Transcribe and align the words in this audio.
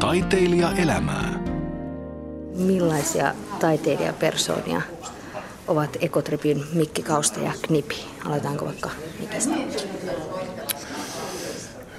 Taiteilijaelämää. 0.00 1.38
Millaisia 2.56 3.34
taiteilijapersoonia 3.60 4.82
ovat 5.68 5.96
Ekotripin 6.00 6.64
Mikki 6.72 7.02
Kausta 7.02 7.40
ja 7.40 7.52
Knipi? 7.62 8.06
Aloitetaanko 8.26 8.64
vaikka 8.64 8.90
Mikistä? 9.20 9.54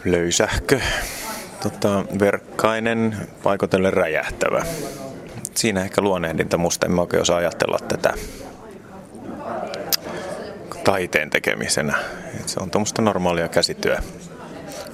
Löysähkö, 0.06 0.80
tota, 1.64 2.06
verkkainen, 2.20 3.16
paikotellen 3.44 3.94
räjähtävä. 3.94 4.66
Siinä 5.56 5.82
ehkä 5.82 6.02
luonnehdinta 6.02 6.58
musta, 6.58 6.86
en 6.86 6.92
mä 6.92 7.02
oikein 7.02 7.22
osaa 7.22 7.38
ajatella 7.38 7.78
tätä 7.88 8.14
taiteen 10.84 11.30
tekemisenä. 11.30 11.98
Et 12.40 12.50
se 12.50 12.60
on 12.60 12.72
tuommoista 12.72 13.02
normaalia 13.02 13.48
käsityö 13.48 13.98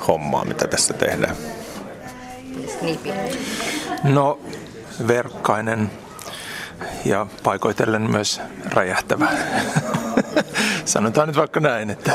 hommaa, 0.08 0.46
mitä 0.46 0.68
tässä 0.68 0.94
tehdään. 0.94 1.36
Knipi. 2.88 3.14
No, 4.04 4.40
verkkainen 5.08 5.92
ja 7.06 7.28
paikoitellen 7.44 8.12
myös 8.12 8.42
räjähtävä. 8.74 9.30
Sanotaan 10.86 11.28
nyt 11.28 11.38
vaikka 11.38 11.60
näin, 11.60 11.90
että 11.90 12.12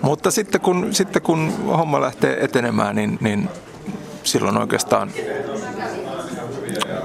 mutta 0.00 0.30
sitten 0.30 0.60
kun, 0.60 0.94
sitten 0.94 1.22
kun 1.22 1.52
homma 1.66 2.00
lähtee 2.00 2.44
etenemään, 2.44 2.96
niin, 2.96 3.18
niin 3.20 3.48
silloin 4.22 4.58
oikeastaan 4.58 5.10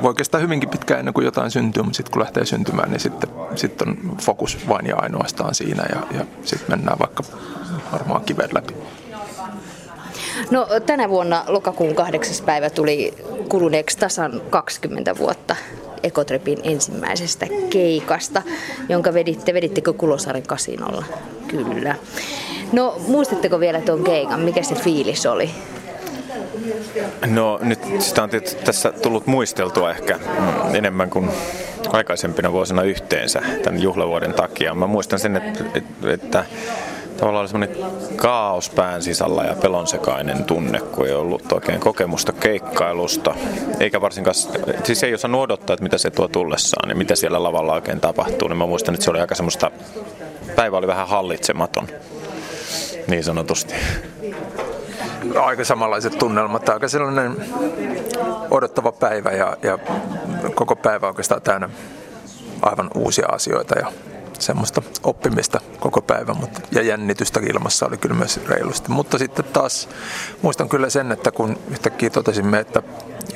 voi 0.02 0.14
kestää 0.14 0.42
hyvinkin 0.42 0.70
pitkään 0.70 1.00
ennen 1.00 1.14
kuin 1.14 1.26
jotain 1.26 1.52
syntyy, 1.52 1.84
mutta 1.84 1.98
sitten 1.98 2.12
kun 2.12 2.22
lähtee 2.22 2.46
syntymään, 2.46 2.92
niin 2.92 3.00
sitten, 3.00 3.30
sitten 3.56 3.90
on 3.90 4.18
fokus 4.22 4.68
vain 4.68 4.86
ja 4.86 4.96
ainoastaan 4.96 5.56
siinä 5.56 5.84
ja, 5.90 6.18
ja 6.18 6.26
sitten 6.44 6.78
mennään 6.78 7.00
vaikka 7.00 7.24
varmaan 7.92 8.22
kiven. 8.22 8.50
No 10.52 10.68
tänä 10.86 11.10
vuonna 11.10 11.44
lokakuun 11.48 11.96
kahdeksas 11.96 12.42
päivä 12.42 12.70
tuli 12.70 13.14
kuluneeksi 13.50 13.98
tasan 13.98 14.42
20 14.50 15.18
vuotta 15.18 15.56
Ekotrepin 16.04 16.58
ensimmäisestä 16.64 17.48
keikasta, 17.70 18.42
jonka 18.90 19.14
veditte, 19.14 19.54
vedittekö 19.54 19.94
Kulosaaren 19.94 20.44
kasinolla? 20.44 21.06
Kyllä. 21.48 21.96
No 22.72 23.02
muistatteko 23.08 23.60
vielä 23.60 23.82
tuon 23.82 24.04
keikan? 24.04 24.40
Mikä 24.40 24.64
se 24.64 24.76
fiilis 24.76 25.26
oli? 25.26 25.50
No 27.26 27.60
nyt 27.62 27.80
sitä 28.00 28.24
on 28.24 28.30
tietysti 28.30 28.64
tässä 28.64 28.92
tullut 28.92 29.28
muisteltua 29.28 29.92
ehkä 29.92 30.18
mm, 30.18 30.76
enemmän 30.76 31.10
kuin 31.10 31.30
aikaisempina 31.90 32.52
vuosina 32.52 32.84
yhteensä 32.84 33.42
tämän 33.64 33.82
juhlavuoden 33.82 34.34
takia. 34.34 34.74
Mä 34.74 34.88
muistan 34.88 35.20
sen, 35.20 35.36
että, 35.36 35.64
että 36.14 36.46
tavallaan 37.18 37.42
oli 37.42 37.50
semmoinen 37.50 37.78
kaos 38.16 38.70
pään 38.70 39.02
sisällä 39.02 39.44
ja 39.44 39.56
pelonsekainen 39.56 40.44
tunne, 40.44 40.80
kun 40.80 41.08
ei 41.08 41.14
ollut 41.14 41.52
oikein 41.52 41.80
kokemusta 41.80 42.32
keikkailusta. 42.32 43.36
Eikä 43.80 44.02
varsinkaan, 44.02 44.36
siis 44.84 45.04
ei 45.04 45.14
osannut 45.14 45.42
odottaa, 45.42 45.74
että 45.74 45.84
mitä 45.84 45.98
se 45.98 46.12
tuo 46.12 46.28
tullessaan 46.28 46.90
ja 46.90 46.96
mitä 46.96 47.16
siellä 47.16 47.44
lavalla 47.44 47.74
oikein 47.74 48.00
tapahtuu. 48.00 48.48
Niin 48.48 48.58
mä 48.58 48.66
muistan, 48.66 48.94
että 48.94 49.04
se 49.06 49.12
oli 49.12 49.20
aika 49.20 49.36
semmoista, 49.36 49.72
päivä 50.56 50.78
oli 50.78 50.88
vähän 50.88 51.08
hallitsematon, 51.08 51.88
niin 53.08 53.24
sanotusti. 53.24 53.74
Aika 55.36 55.66
samanlaiset 55.66 56.18
tunnelmat, 56.18 56.70
aika 56.70 56.88
sellainen 56.88 57.36
odottava 58.52 58.92
päivä 58.92 59.32
ja, 59.32 59.58
ja 59.64 59.80
koko 60.56 60.76
päivä 60.76 61.08
oikeastaan 61.08 61.42
täynnä 61.42 61.70
aivan 62.62 62.90
uusia 62.96 63.28
asioita 63.28 63.80
ja 63.80 63.92
semmoista 64.42 64.82
oppimista 65.04 65.62
koko 65.80 66.02
päivä, 66.02 66.34
mutta, 66.34 66.62
ja 66.72 66.82
jännitystä 66.82 67.40
ilmassa 67.50 67.86
oli 67.86 67.98
kyllä 67.98 68.16
myös 68.16 68.40
reilusti. 68.48 68.92
Mutta 68.92 69.18
sitten 69.18 69.46
taas 69.46 69.90
muistan 70.42 70.70
kyllä 70.70 70.90
sen, 70.90 71.12
että 71.12 71.32
kun 71.32 71.58
yhtäkkiä 71.72 72.10
totesimme, 72.10 72.60
että 72.60 72.82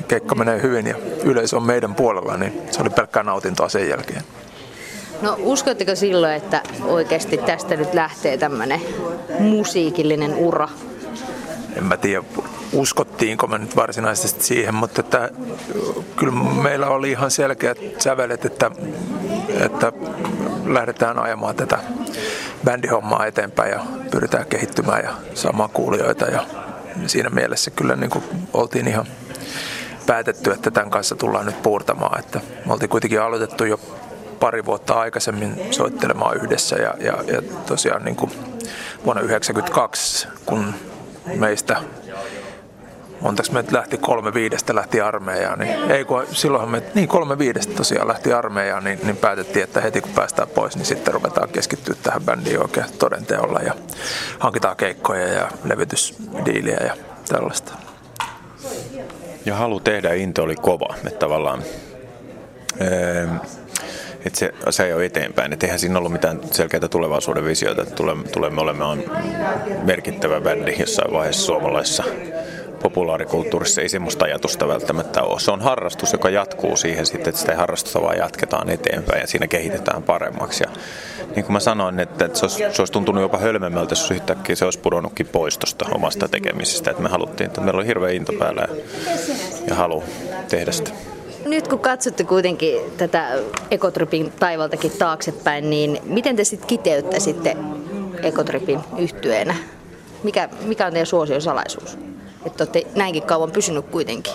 keikka 0.08 0.34
menee 0.34 0.62
hyvin 0.62 0.86
ja 0.86 0.96
yleisö 1.24 1.56
on 1.56 1.62
meidän 1.62 1.94
puolella, 1.94 2.36
niin 2.36 2.62
se 2.70 2.82
oli 2.82 2.90
pelkkää 2.90 3.22
nautintoa 3.22 3.68
sen 3.68 3.88
jälkeen. 3.88 4.22
No 5.22 5.36
uskotteko 5.38 5.94
silloin, 5.94 6.34
että 6.34 6.62
oikeasti 6.84 7.38
tästä 7.38 7.76
nyt 7.76 7.94
lähtee 7.94 8.36
tämmöinen 8.38 8.80
musiikillinen 9.38 10.34
ura? 10.34 10.68
En 11.76 11.84
mä 11.84 11.96
tiedä, 11.96 12.24
uskottiinko 12.72 13.46
me 13.46 13.58
nyt 13.58 13.76
varsinaisesti 13.76 14.44
siihen, 14.44 14.74
mutta 14.74 15.00
että, 15.00 15.30
kyllä 16.16 16.32
meillä 16.62 16.86
oli 16.86 17.10
ihan 17.10 17.30
selkeät 17.30 17.78
sävelet, 17.98 18.44
että, 18.44 18.70
että 19.60 19.92
lähdetään 20.66 21.18
ajamaan 21.18 21.56
tätä 21.56 21.78
bändihommaa 22.64 23.26
eteenpäin 23.26 23.70
ja 23.70 23.80
pyritään 24.10 24.46
kehittymään 24.46 25.04
ja 25.04 25.14
saamaan 25.34 25.70
kuulijoita. 25.70 26.24
Ja 26.24 26.46
siinä 27.06 27.30
mielessä 27.30 27.70
kyllä 27.70 27.96
niin 27.96 28.10
kuin 28.10 28.24
oltiin 28.52 28.88
ihan 28.88 29.06
päätetty, 30.06 30.50
että 30.50 30.70
tämän 30.70 30.90
kanssa 30.90 31.16
tullaan 31.16 31.46
nyt 31.46 31.62
puurtamaan. 31.62 32.18
Että 32.18 32.40
me 32.66 32.72
oltiin 32.72 32.88
kuitenkin 32.88 33.22
aloitettu 33.22 33.64
jo 33.64 33.80
pari 34.40 34.64
vuotta 34.64 34.94
aikaisemmin 34.94 35.60
soittelemaan 35.70 36.36
yhdessä 36.36 36.76
ja, 36.76 36.94
ja, 37.00 37.24
ja 37.26 37.42
tosiaan 37.66 38.04
niin 38.04 38.16
kuin 38.16 38.30
vuonna 39.04 39.22
1992, 39.22 40.28
kun 40.46 40.74
meistä 41.34 41.76
montaks 43.22 43.50
me 43.50 43.64
lähti 43.70 43.98
kolme 43.98 44.34
viidestä 44.34 44.74
lähti 44.74 45.00
armeijaan, 45.00 45.58
niin 45.58 45.90
ei 45.90 46.04
kun 46.04 46.26
silloinhan 46.32 46.70
me, 46.70 46.82
niin 46.94 47.08
kolme 47.08 47.38
viidestä 47.38 47.74
tosiaan 47.74 48.08
lähti 48.08 48.32
armeijaan, 48.32 48.84
niin, 48.84 48.98
niin 49.02 49.16
päätettiin, 49.16 49.64
että 49.64 49.80
heti 49.80 50.00
kun 50.00 50.10
päästään 50.10 50.48
pois, 50.48 50.76
niin 50.76 50.86
sitten 50.86 51.14
ruvetaan 51.14 51.48
keskittyä 51.48 51.94
tähän 52.02 52.22
bändiin 52.22 52.62
oikein 52.62 52.86
todenteolla 52.98 53.60
ja 53.60 53.74
hankitaan 54.38 54.76
keikkoja 54.76 55.28
ja 55.28 55.48
levytysdiiliä 55.64 56.78
ja 56.86 56.96
tällaista. 57.28 57.72
Ja 59.44 59.54
halu 59.54 59.80
tehdä 59.80 60.12
into 60.12 60.42
oli 60.42 60.56
kova, 60.56 60.94
että 61.06 61.18
tavallaan 61.18 61.62
öö, 62.80 63.26
että 64.26 64.38
se, 64.38 64.52
se 64.70 64.86
ei 64.86 64.92
ole 64.92 65.04
eteenpäin. 65.04 65.52
Että 65.52 65.66
eihän 65.66 65.78
siinä 65.78 65.98
ollut 65.98 66.12
mitään 66.12 66.40
selkeää 66.50 66.88
tulevaisuuden 66.88 67.44
visioita, 67.44 67.82
että 67.82 67.94
tulemme, 67.94 68.28
tulemme 68.28 68.60
olemaan 68.60 69.02
merkittävä 69.82 70.40
bändi 70.40 70.74
jossain 70.78 71.12
vaiheessa 71.12 71.46
suomalaisessa 71.46 72.04
populaarikulttuurissa 72.82 73.80
ei 73.80 73.88
semmoista 73.88 74.24
ajatusta 74.24 74.68
välttämättä 74.68 75.22
ole. 75.22 75.40
Se 75.40 75.50
on 75.50 75.60
harrastus, 75.60 76.12
joka 76.12 76.30
jatkuu 76.30 76.76
siihen 76.76 77.06
sitten, 77.06 77.28
että 77.28 77.40
sitä 77.40 77.56
harrastusta 77.56 78.02
vaan 78.02 78.18
jatketaan 78.18 78.70
eteenpäin 78.70 79.20
ja 79.20 79.26
siinä 79.26 79.46
kehitetään 79.46 80.02
paremmaksi. 80.02 80.64
Ja 80.64 80.70
niin 81.34 81.44
kuin 81.44 81.52
mä 81.52 81.60
sanoin, 81.60 82.00
että, 82.00 82.24
että 82.24 82.38
se, 82.38 82.44
olisi, 82.44 82.64
se 82.72 82.82
olisi 82.82 82.92
tuntunut 82.92 83.22
jopa 83.22 83.38
hölmemmältä, 83.38 83.92
jos 83.92 84.10
yhtäkkiä 84.10 84.56
se 84.56 84.64
olisi 84.64 84.78
pudonnutkin 84.78 85.28
pois 85.28 85.58
tuosta 85.58 85.86
omasta 85.94 86.28
tekemisestä. 86.28 86.90
Että 86.90 87.02
me 87.02 87.08
haluttiin, 87.08 87.46
että 87.46 87.60
meillä 87.60 87.78
oli 87.78 87.86
hirveä 87.86 88.10
into 88.10 88.32
päällä 88.32 88.66
ja, 88.68 88.76
ja 89.68 89.74
halu 89.74 90.04
tehdä 90.48 90.72
sitä. 90.72 90.90
Nyt 91.46 91.68
kun 91.68 91.78
katsotte 91.78 92.24
kuitenkin 92.24 92.80
tätä 92.96 93.28
Ekotripin 93.70 94.32
taivaltakin 94.40 94.90
taaksepäin, 94.98 95.70
niin 95.70 95.98
miten 96.04 96.36
te 96.36 96.44
sitten 96.44 96.68
kiteyttäisitte 96.68 97.56
Ekotripin 98.22 98.80
yhtyeenä? 98.98 99.54
Mikä, 100.22 100.48
mikä 100.64 100.86
on 100.86 100.92
teidän 100.92 101.06
suosion 101.06 101.42
salaisuus? 101.42 101.98
Että 102.46 102.64
olette 102.64 102.86
näinkin 102.94 103.22
kauan 103.22 103.50
pysynyt 103.52 103.86
kuitenkin. 103.86 104.32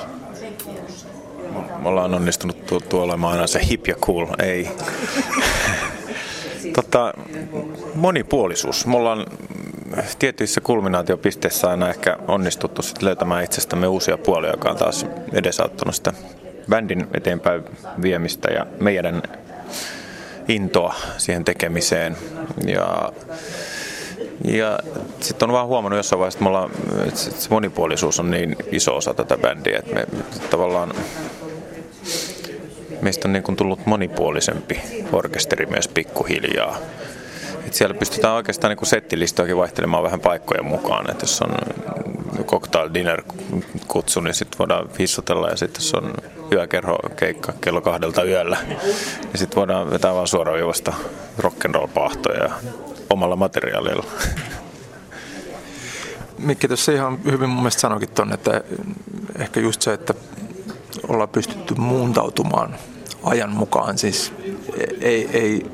Me 1.82 1.90
ollaan 1.90 2.14
onnistunut 2.14 2.66
tu- 2.66 2.80
tuolla 2.80 3.14
olemaan 3.14 3.34
aina 3.34 3.48
se 3.48 3.68
hip 3.70 3.88
ja 3.88 3.96
cool, 3.96 4.26
ei. 4.40 4.70
tota, 6.76 7.14
monipuolisuus. 7.96 8.86
Me 8.86 8.98
ollaan 8.98 9.26
tietyissä 10.20 10.62
kulminaatiopisteissä 10.62 11.70
aina 11.70 11.90
ehkä 11.90 12.18
onnistuttu 12.28 12.82
sit 12.82 13.02
löytämään 13.02 13.44
itsestämme 13.44 13.88
uusia 13.88 14.18
puolia, 14.18 14.52
joka 14.52 14.70
on 14.70 14.78
taas 14.78 15.06
edesauttanut 15.34 15.96
sitä 15.96 16.14
bändin 16.70 17.08
eteenpäin 17.14 17.64
viemistä 18.02 18.52
ja 18.52 18.66
meidän 18.80 19.24
intoa 20.48 20.96
siihen 21.18 21.46
tekemiseen. 21.46 22.18
Ja 22.66 23.12
ja 24.46 24.80
sitten 25.20 25.50
on 25.50 25.54
vaan 25.54 25.68
huomannut 25.68 25.98
jossain 25.98 26.20
vaiheessa, 26.20 26.38
että, 26.38 26.44
me 26.44 26.50
ollaan, 26.50 26.72
että 27.08 27.20
se 27.20 27.50
monipuolisuus 27.50 28.20
on 28.20 28.32
niin 28.32 28.56
iso 28.72 28.96
osa 28.96 29.14
tätä 29.14 29.38
bändiä, 29.38 29.80
että 29.80 29.94
me 29.96 30.06
tavallaan 30.50 30.94
meistä 33.02 33.28
on 33.28 33.34
niin 33.34 33.44
kuin 33.44 33.56
tullut 33.56 33.86
monipuolisempi 33.86 34.82
orkesteri 35.12 35.66
myös 35.66 35.88
pikkuhiljaa. 35.88 36.78
Et 37.68 37.74
siellä 37.74 37.94
pystytään 37.94 38.34
oikeastaan 38.34 38.76
niin 38.76 38.88
settilistoakin 38.88 39.58
vaihtelemaan 39.58 40.04
vähän 40.04 40.20
paikkojen 40.20 40.66
mukaan. 40.66 41.12
Et 41.12 41.22
jos 41.22 41.42
on 41.42 41.52
cocktail 42.44 42.90
dinner 42.94 43.24
kutsu, 43.88 44.20
niin 44.20 44.34
sitten 44.34 44.60
voidaan 44.60 44.90
vissutella 45.00 45.50
ja 45.50 45.58
sitten 45.58 45.82
jos 45.84 45.94
on 45.94 46.14
yökerho 46.52 46.98
keikka 47.16 47.54
kello 47.62 47.82
kahdelta 47.82 48.24
yöllä, 48.24 48.58
niin 48.68 48.80
sitten 49.36 49.56
voidaan 49.56 49.90
vetää 49.90 50.14
vaan 50.14 50.28
suoraan 50.28 50.60
juosta 50.60 50.94
rock'n'roll 51.40 51.88
pahtoja 51.88 52.50
omalla 53.10 53.36
materiaalilla. 53.36 54.06
Mikki 56.38 56.68
tuossa 56.68 56.92
ihan 56.92 57.20
hyvin 57.24 57.50
mun 57.50 57.60
mielestä 57.60 57.82
sanoikin 57.82 58.10
tuonne, 58.10 58.34
että 58.34 58.62
ehkä 59.40 59.60
just 59.60 59.82
se, 59.82 59.94
että 59.94 60.14
ollaan 61.08 61.30
pystytty 61.30 61.76
muuntautumaan 61.76 62.76
ajan 63.24 63.52
mukaan, 63.52 63.98
siis 63.98 64.34
ei, 65.02 65.30
ei 65.34 65.66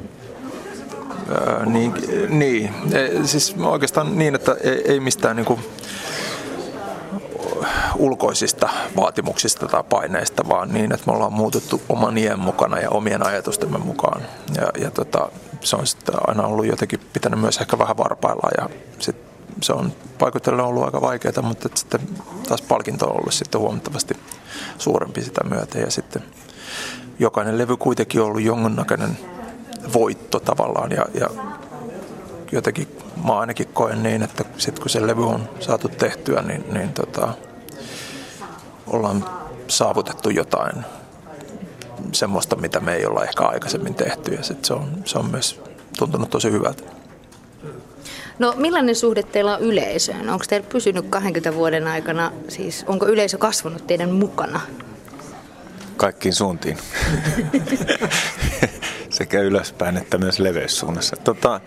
ää, 1.30 1.66
niin, 1.66 1.94
niin, 2.30 2.70
siis 3.26 3.56
oikeastaan 3.60 4.18
niin, 4.18 4.36
että 4.36 4.56
ei, 4.64 4.92
ei 4.92 5.00
mistään 5.00 5.36
niin 5.36 5.46
kuin, 5.46 5.60
ulkoisista 7.96 8.70
vaatimuksista 8.96 9.68
tai 9.68 9.84
paineista, 9.90 10.50
vaan 10.50 10.74
niin, 10.74 10.94
että 10.94 11.04
me 11.08 11.14
ollaan 11.14 11.34
muututtu 11.34 11.82
oman 11.90 12.18
iän 12.18 12.40
mukana 12.40 12.80
ja 12.80 12.90
omien 12.90 13.26
ajatustemme 13.26 13.78
mukaan. 13.78 14.22
Ja, 14.56 14.84
ja 14.84 14.92
tota, 14.92 15.30
se 15.62 15.76
on 15.76 15.88
sitten 15.88 16.16
aina 16.28 16.48
ollut 16.48 16.66
jotenkin 16.66 17.00
pitänyt 17.14 17.40
myös 17.40 17.58
ehkä 17.58 17.78
vähän 17.78 17.98
varpailla 17.98 18.50
ja 18.58 18.70
sit 19.00 19.16
se 19.62 19.74
on 19.74 19.92
paikoitellen 20.20 20.66
ollut 20.66 20.84
aika 20.84 21.02
vaikeaa, 21.02 21.42
mutta 21.42 21.70
sitten 21.76 22.00
taas 22.48 22.62
palkinto 22.62 23.06
on 23.06 23.20
ollut 23.20 23.34
sitten 23.34 23.62
huomattavasti 23.62 24.14
suurempi 24.78 25.22
sitä 25.22 25.42
myötä 25.44 25.80
ja 25.80 25.92
sitten 25.92 26.24
jokainen 27.20 27.58
levy 27.58 27.78
kuitenkin 27.78 28.22
on 28.22 28.28
ollut 28.28 28.42
jonkunnäköinen 28.42 29.18
voitto 29.94 30.40
tavallaan 30.40 30.92
ja, 30.92 31.06
ja 31.14 31.30
jotenkin 32.52 32.98
mä 33.28 33.40
ainakin 33.40 33.68
koen 33.74 34.04
niin, 34.04 34.24
että 34.24 34.46
sitten 34.58 34.82
kun 34.82 34.90
se 34.90 35.08
levy 35.08 35.28
on 35.28 35.50
saatu 35.60 35.90
tehtyä, 35.90 36.42
niin, 36.42 36.74
niin 36.74 36.94
tota, 36.94 37.34
ollaan 38.88 39.26
saavutettu 39.68 40.30
jotain 40.30 40.86
semmoista, 42.12 42.56
mitä 42.56 42.80
me 42.80 42.94
ei 42.94 43.06
olla 43.06 43.24
ehkä 43.24 43.44
aikaisemmin 43.44 43.96
tehty 43.96 44.34
ja 44.34 44.44
sit 44.44 44.66
se, 44.66 44.74
on, 44.74 45.02
se 45.06 45.18
on 45.18 45.32
myös 45.32 45.62
tuntunut 45.98 46.30
tosi 46.30 46.52
hyvältä. 46.52 46.84
No 48.40 48.54
millainen 48.58 48.96
suhde 48.96 49.24
teillä 49.24 49.58
on 49.58 49.62
yleisöön? 49.62 50.30
Onko 50.30 50.46
teillä 50.50 50.68
pysynyt 50.70 51.06
20 51.10 51.56
vuoden 51.56 51.88
aikana, 51.88 52.32
siis 52.48 52.84
onko 52.88 53.08
yleisö 53.08 53.38
kasvanut 53.38 53.88
teidän 53.88 54.12
mukana? 54.12 54.62
Kaikkiin 55.98 56.34
suuntiin. 56.34 56.78
Sekä 59.10 59.42
ylöspäin 59.42 59.98
että 59.98 60.18
myös 60.18 60.40
leveyssuunnassa. 60.40 61.16
Tota, 61.16 61.62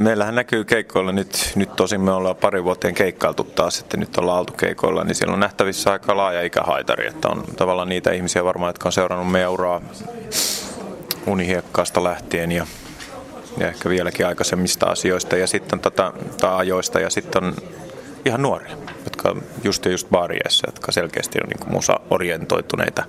meillähän 0.00 0.34
näkyy 0.34 0.64
keikkoilla 0.64 1.12
nyt, 1.12 1.52
nyt 1.56 1.76
tosin 1.76 2.00
me 2.00 2.12
ollaan 2.12 2.36
pari 2.36 2.64
vuoteen 2.64 2.94
keikkailtu 2.94 3.44
taas, 3.44 3.80
että 3.80 3.96
nyt 3.96 4.16
ollaan 4.16 4.38
oltu 4.38 4.52
keikoilla, 4.52 5.04
niin 5.04 5.14
siellä 5.14 5.34
on 5.34 5.40
nähtävissä 5.40 5.92
aika 5.92 6.16
laaja 6.16 6.42
ikähaitari, 6.42 7.06
että 7.06 7.28
on 7.28 7.44
tavallaan 7.56 7.88
niitä 7.88 8.10
ihmisiä 8.12 8.44
varmaan, 8.44 8.68
jotka 8.68 8.88
on 8.88 8.92
seurannut 8.92 9.32
meidän 9.32 9.50
uraa 9.50 9.80
unihiekkaasta 11.26 12.04
lähtien 12.04 12.52
ja, 12.52 12.66
ja 13.58 13.68
ehkä 13.68 13.88
vieläkin 13.88 14.26
aikaisemmista 14.26 14.86
asioista 14.86 15.36
ja 15.36 15.46
sitten 15.46 15.80
tota, 15.80 16.12
tai 16.40 16.56
ajoista 16.56 17.00
ja 17.00 17.10
sitten 17.10 17.44
on 17.44 17.54
ihan 18.24 18.42
nuoria, 18.42 18.76
jotka 19.04 19.36
just 19.64 19.84
ja 19.84 19.90
just 19.90 20.08
baariessa, 20.10 20.68
jotka 20.68 20.92
selkeästi 20.92 21.38
on 21.42 21.48
niin 21.48 21.72
musa-orientoituneita 21.72 23.04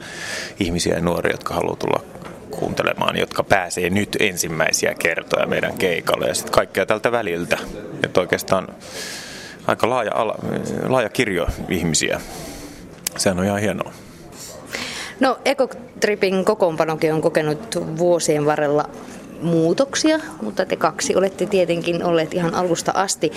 ihmisiä 0.59 0.95
ja 0.95 1.01
nuoria, 1.01 1.33
jotka 1.33 1.53
haluaa 1.53 1.75
tulla 1.75 2.20
kuuntelemaan, 2.51 3.18
jotka 3.18 3.44
pääsee 3.44 3.89
nyt 3.89 4.18
ensimmäisiä 4.19 4.94
kertoja 5.00 5.48
meidän 5.48 5.77
keikalle 5.77 6.27
ja 6.27 6.33
sitten 6.33 6.53
kaikkea 6.53 6.86
tältä 6.86 7.12
väliltä. 7.12 7.57
Että 8.03 8.19
oikeastaan 8.19 8.68
aika 9.68 9.89
laaja, 9.89 10.12
ala, 10.15 10.36
laaja 10.88 11.09
kirjo 11.09 11.48
ihmisiä. 11.69 12.21
Sehän 13.18 13.39
on 13.39 13.45
ihan 13.45 13.62
hienoa. 13.62 13.92
No 15.19 15.39
Ekotripin 15.45 16.45
kokoonpanokin 16.45 17.13
on 17.13 17.21
kokenut 17.21 17.75
vuosien 17.98 18.45
varrella 18.45 18.89
muutoksia, 19.42 20.19
mutta 20.42 20.65
te 20.65 20.75
kaksi 20.75 21.15
olette 21.15 21.45
tietenkin 21.45 22.04
olleet 22.04 22.33
ihan 22.33 22.56
alusta 22.56 22.92
asti. 22.95 23.31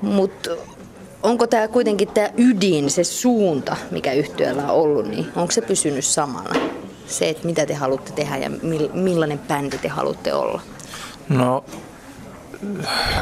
Mutta 0.00 0.50
onko 1.22 1.46
tämä 1.46 1.68
kuitenkin 1.68 2.08
tämä 2.08 2.30
ydin, 2.36 2.90
se 2.90 3.04
suunta, 3.04 3.76
mikä 3.90 4.12
yhtiöllä 4.12 4.62
on 4.62 4.70
ollut, 4.70 5.08
niin 5.08 5.26
onko 5.36 5.52
se 5.52 5.60
pysynyt 5.60 6.04
samana? 6.04 6.71
Se, 7.06 7.28
että 7.28 7.46
mitä 7.46 7.66
te 7.66 7.74
haluatte 7.74 8.12
tehdä 8.12 8.36
ja 8.36 8.50
millainen 8.94 9.38
bändi 9.38 9.78
te 9.78 9.88
haluatte 9.88 10.34
olla? 10.34 10.60
No 11.28 11.64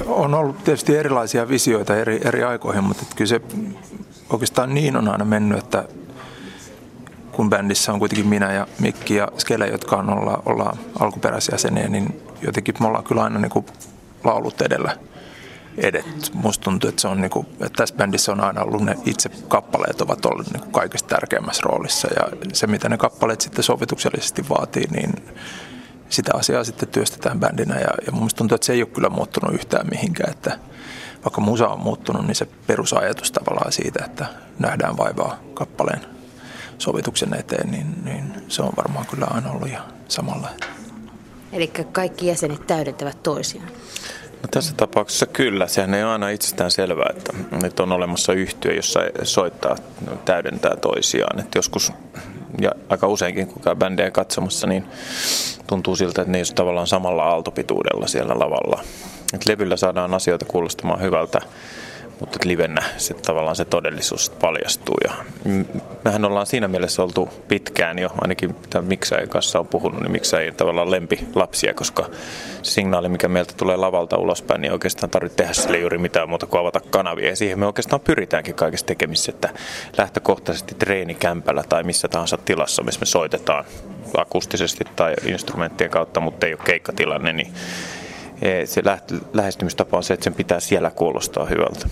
on 0.06 0.35
ollut 0.35 0.65
tietysti 0.65 0.97
erilaisia 0.97 1.49
visioita 1.49 1.97
eri, 1.97 2.21
eri 2.25 2.43
aikoihin, 2.44 2.85
mutta 2.85 3.05
kyllä 3.17 3.29
se 3.29 3.41
oikeastaan 4.31 4.75
niin 4.75 4.97
on 4.97 5.09
aina 5.09 5.25
mennyt, 5.25 5.59
että 5.59 5.85
kun 7.32 7.50
bändissä 7.50 7.93
on 7.93 7.99
kuitenkin 7.99 8.29
minä 8.29 8.53
ja 8.53 8.67
Mikki 8.81 9.15
ja 9.15 9.29
Skele, 9.38 9.69
jotka 9.69 9.97
on 9.97 10.11
olla, 10.11 10.43
olla 10.47 10.76
alkuperäisjäseniä, 11.00 11.88
niin 11.88 12.23
jotenkin 12.43 12.75
me 12.81 12.87
ollaan 12.87 13.05
kyllä 13.05 13.23
aina 13.23 13.38
niin 13.38 13.50
kuin 13.50 13.67
laulut 14.25 14.61
edellä 14.61 14.97
edet. 15.79 16.31
Musta 16.35 16.65
tuntuu, 16.65 16.89
että, 16.89 17.01
se 17.01 17.09
on 17.09 17.21
niinku, 17.21 17.47
että 17.53 17.77
tässä 17.77 17.95
bändissä 17.95 18.33
on 18.33 18.41
aina 18.41 18.63
ollut 18.63 18.83
ne 18.83 18.97
itse 19.05 19.31
kappaleet 19.49 20.01
ovat 20.01 20.27
olleet 20.27 20.51
niinku 20.53 20.71
kaikista 20.71 21.09
tärkeimmässä 21.09 21.63
roolissa 21.65 22.09
ja 22.17 22.29
se 22.53 22.67
mitä 22.67 22.89
ne 22.89 22.97
kappaleet 22.97 23.41
sitten 23.41 23.65
sovituksellisesti 23.65 24.49
vaatii, 24.49 24.85
niin 24.91 25.13
sitä 26.09 26.33
asiaa 26.35 26.65
sitten 26.65 26.89
työstetään 26.89 27.41
bändinä 27.41 27.75
ja, 27.75 27.91
ja 28.07 28.13
mun 28.13 28.29
tuntuu, 28.37 28.55
että 28.55 28.67
se 28.67 28.73
ei 28.73 28.83
ole 28.83 28.91
kyllä 28.91 29.09
muuttunut 29.09 29.55
yhtään 29.55 29.87
mihinkään, 29.91 30.31
että 30.31 30.59
vaikka 31.25 31.41
musa 31.41 31.69
on 31.69 31.81
muuttunut, 31.81 32.27
niin 32.27 32.35
se 32.35 32.49
perusajatus 32.67 33.33
tavallaan 33.33 33.73
siitä, 33.73 34.05
että 34.05 34.27
nähdään 34.59 34.97
vaivaa 34.97 35.41
kappaleen 35.55 36.01
sovituksen 36.79 37.35
eteen, 37.35 37.71
niin, 37.71 38.05
niin 38.05 38.35
se 38.49 38.63
on 38.63 38.73
varmaan 38.77 39.07
kyllä 39.07 39.27
aina 39.31 39.51
ollut 39.51 39.69
ihan 39.69 39.93
samalla. 40.09 40.49
Eli 41.53 41.69
kaikki 41.93 42.27
jäsenet 42.27 42.67
täydentävät 42.67 43.23
toisiaan. 43.23 43.69
No 44.43 44.49
tässä 44.51 44.75
tapauksessa 44.77 45.27
kyllä. 45.27 45.67
Sehän 45.67 45.95
ei 45.95 46.05
ole 46.05 46.13
aina 46.13 46.29
itsestään 46.29 46.71
selvää, 46.71 47.13
että 47.17 47.33
nyt 47.63 47.81
on 47.81 47.93
olemassa 47.93 48.33
yhtiö, 48.33 48.75
jossa 48.75 49.01
soittaa, 49.23 49.77
täydentää 50.25 50.77
toisiaan. 50.77 51.41
Että 51.41 51.59
joskus, 51.59 51.93
ja 52.61 52.71
aika 52.89 53.09
useinkin 53.09 53.47
kun 53.47 53.63
käy 53.63 53.75
bändejä 53.75 54.11
katsomassa, 54.11 54.67
niin 54.67 54.85
tuntuu 55.67 55.97
siltä, 55.97 56.23
että 56.23 56.33
ne 56.33 56.39
ole 56.39 56.55
tavallaan 56.55 56.87
samalla 56.87 57.25
aaltopituudella 57.25 58.07
siellä 58.07 58.39
lavalla. 58.39 58.83
Että 59.35 59.51
levyllä 59.51 59.77
saadaan 59.77 60.15
asioita 60.15 60.45
kuulostamaan 60.45 61.01
hyvältä 61.01 61.41
mutta 62.21 62.39
livenä 62.45 62.83
se, 62.97 63.15
tavallaan 63.15 63.57
se 63.57 63.65
todellisuus 63.65 64.31
paljastuu. 64.31 64.97
Ja 65.05 65.13
mehän 66.05 66.25
ollaan 66.25 66.47
siinä 66.47 66.69
mielessä 66.69 67.03
oltu 67.03 67.29
pitkään 67.49 67.99
jo, 67.99 68.11
ainakin 68.21 68.51
mitä 68.51 68.83
Miksain 68.83 69.29
kanssa 69.29 69.59
on 69.59 69.67
puhunut, 69.67 70.01
niin 70.01 70.13
Miksa 70.13 70.41
ei 70.41 70.53
tavallaan 70.53 70.91
lempi 70.91 71.29
lapsia, 71.35 71.75
koska 71.75 72.11
se 72.63 72.71
signaali, 72.71 73.09
mikä 73.09 73.29
meiltä 73.29 73.55
tulee 73.57 73.77
lavalta 73.77 74.17
ulospäin, 74.17 74.61
niin 74.61 74.73
oikeastaan 74.73 75.11
tarvitse 75.11 75.37
tehdä 75.37 75.53
sille 75.53 75.79
juuri 75.79 75.99
mitään 75.99 76.29
muuta 76.29 76.47
kuin 76.47 76.61
avata 76.61 76.81
kanavia. 76.81 77.29
Ja 77.29 77.37
siihen 77.37 77.59
me 77.59 77.67
oikeastaan 77.67 78.01
pyritäänkin 78.01 78.55
kaikessa 78.55 78.87
tekemissä, 78.87 79.33
että 79.33 79.49
lähtökohtaisesti 79.99 80.75
treenikämpällä 80.75 81.63
tai 81.69 81.83
missä 81.83 82.09
tahansa 82.09 82.37
tilassa, 82.37 82.83
missä 82.83 83.01
me 83.01 83.07
soitetaan 83.07 83.65
akustisesti 84.17 84.85
tai 84.97 85.15
instrumenttien 85.27 85.91
kautta, 85.91 86.21
mutta 86.21 86.47
ei 86.47 86.53
ole 86.53 86.61
keikkatilanne, 86.65 87.33
niin 87.33 87.53
se 88.65 88.83
lähestymistapa 89.33 89.97
on 89.97 90.03
se, 90.03 90.15
että 90.15 90.25
sen 90.25 90.35
pitää 90.35 90.61
siellä 90.61 90.91
kuulostaa 90.91 91.45
hyvältä. 91.45 91.87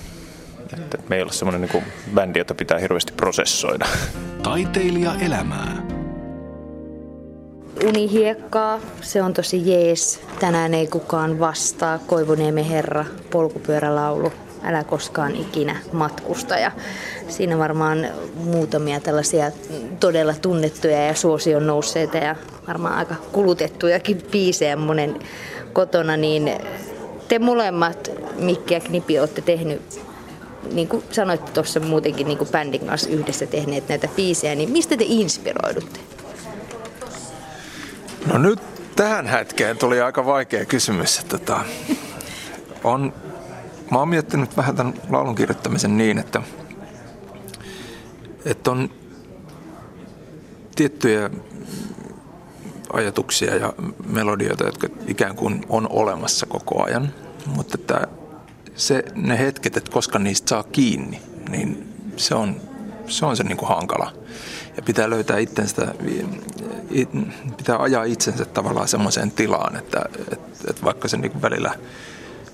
Että 0.73 0.99
me 1.09 1.17
ei 1.17 1.23
ole 1.23 1.33
semmoinen 1.33 1.71
niin 1.73 1.85
bändi, 2.15 2.39
jota 2.39 2.55
pitää 2.55 2.79
hirveästi 2.79 3.13
prosessoida. 3.13 3.87
Taiteilija 4.43 5.15
elämää. 5.27 5.83
Unihiekkaa, 7.89 8.81
se 9.01 9.23
on 9.23 9.35
tosi 9.35 9.71
jees. 9.71 10.21
Tänään 10.41 10.75
ei 10.75 10.87
kukaan 10.87 11.39
vastaa. 11.39 11.99
Koivuniemen 11.99 12.65
herra, 12.65 13.05
polkupyörälaulu, 13.31 14.33
älä 14.65 14.85
koskaan 14.85 15.37
ikinä 15.37 15.77
matkustaja. 15.93 16.71
Siinä 17.29 17.59
varmaan 17.59 18.07
muutamia 18.35 19.01
tällaisia 19.01 19.51
todella 20.01 20.35
tunnettuja 20.35 21.07
ja 21.07 21.15
suosion 21.15 21.67
nousseita 21.67 22.17
ja 22.17 22.37
varmaan 22.69 22.95
aika 22.95 23.15
kulutettujakin 23.33 24.23
biisejä 24.31 24.77
monen 24.77 25.19
kotona, 25.73 26.17
niin 26.17 26.51
te 27.29 27.39
molemmat, 27.39 28.11
Mikki 28.39 28.75
ja 28.75 28.81
Knipi, 28.81 29.19
olette 29.19 29.43
tehnyt 29.43 30.01
niin 30.73 30.89
kuin 30.89 31.05
sanoitte 31.11 31.53
tuossa 31.53 31.81
muutenkin 31.81 32.27
niin 32.27 32.39
kuin 32.39 32.51
bändin 32.51 32.87
kanssa 32.87 33.11
yhdessä 33.11 33.47
tehneet 33.47 33.89
näitä 33.89 34.09
biisejä, 34.17 34.55
niin 34.55 34.71
mistä 34.71 34.97
te 34.97 35.05
inspiroidutte? 35.07 36.01
No 38.33 38.39
nyt 38.39 38.59
tähän 38.97 39.27
hetkeen 39.27 39.79
tuli 39.79 40.01
aika 40.01 40.27
vaikea 40.27 40.65
kysymys. 40.65 41.25
Tota, 41.29 41.61
on, 42.85 43.13
mä 43.91 43.99
oon 43.99 44.09
miettinyt 44.09 44.57
vähän 44.57 44.77
tämän 44.77 44.95
laulun 45.11 45.35
kirjoittamisen 45.35 45.99
niin, 45.99 46.19
että, 46.19 46.43
että 48.45 48.71
on 48.71 48.91
tiettyjä 50.77 51.31
ajatuksia 52.93 53.57
ja 53.57 53.73
melodioita, 54.07 54.65
jotka 54.65 54.89
ikään 55.07 55.37
kuin 55.37 55.67
on 55.69 55.87
olemassa 55.91 56.47
koko 56.47 56.85
ajan. 56.85 57.15
Mutta 57.47 57.79
että 57.81 58.07
se, 58.79 59.05
ne 59.15 59.39
hetket, 59.39 59.77
että 59.77 59.91
koska 59.91 60.19
niistä 60.19 60.49
saa 60.49 60.63
kiinni, 60.63 61.23
niin 61.51 61.95
se 62.17 62.35
on 62.35 62.61
se, 63.09 63.27
on 63.27 63.37
se 63.37 63.45
niin 63.45 63.57
kuin 63.57 63.69
hankala. 63.69 64.13
Ja 64.77 64.83
pitää 64.83 65.11
löytää 65.11 65.39
itsensä, 65.39 65.95
pitää 67.57 67.79
ajaa 67.79 68.05
itsensä 68.05 68.45
tavallaan 68.45 68.89
semmoiseen 68.89 69.31
tilaan, 69.31 69.77
että, 69.77 70.01
että, 70.33 70.71
että 70.71 70.83
vaikka 70.85 71.09
se 71.09 71.17
niin 71.17 71.33
kuin 71.33 71.43
välillä 71.43 71.75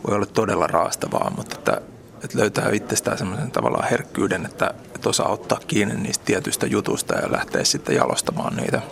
voi 0.07 0.17
olla 0.17 0.27
todella 0.27 0.67
raastavaa, 0.67 1.33
mutta 1.37 1.57
että, 1.59 1.81
että 2.25 2.39
löytää 2.39 2.71
itsestään 2.73 3.19
semmoisen 3.19 3.51
tavallaan 3.51 3.89
herkkyyden, 3.91 4.47
että, 4.47 4.75
että 4.95 5.09
osaa 5.09 5.29
ottaa 5.29 5.61
kiinni 5.67 5.95
niistä 5.95 6.25
tietystä 6.25 6.67
jutusta 6.67 7.15
ja 7.15 7.33
lähteä 7.33 7.65
sitten 7.65 7.97
jalostamaan 7.97 8.57
niitä. 8.57 8.83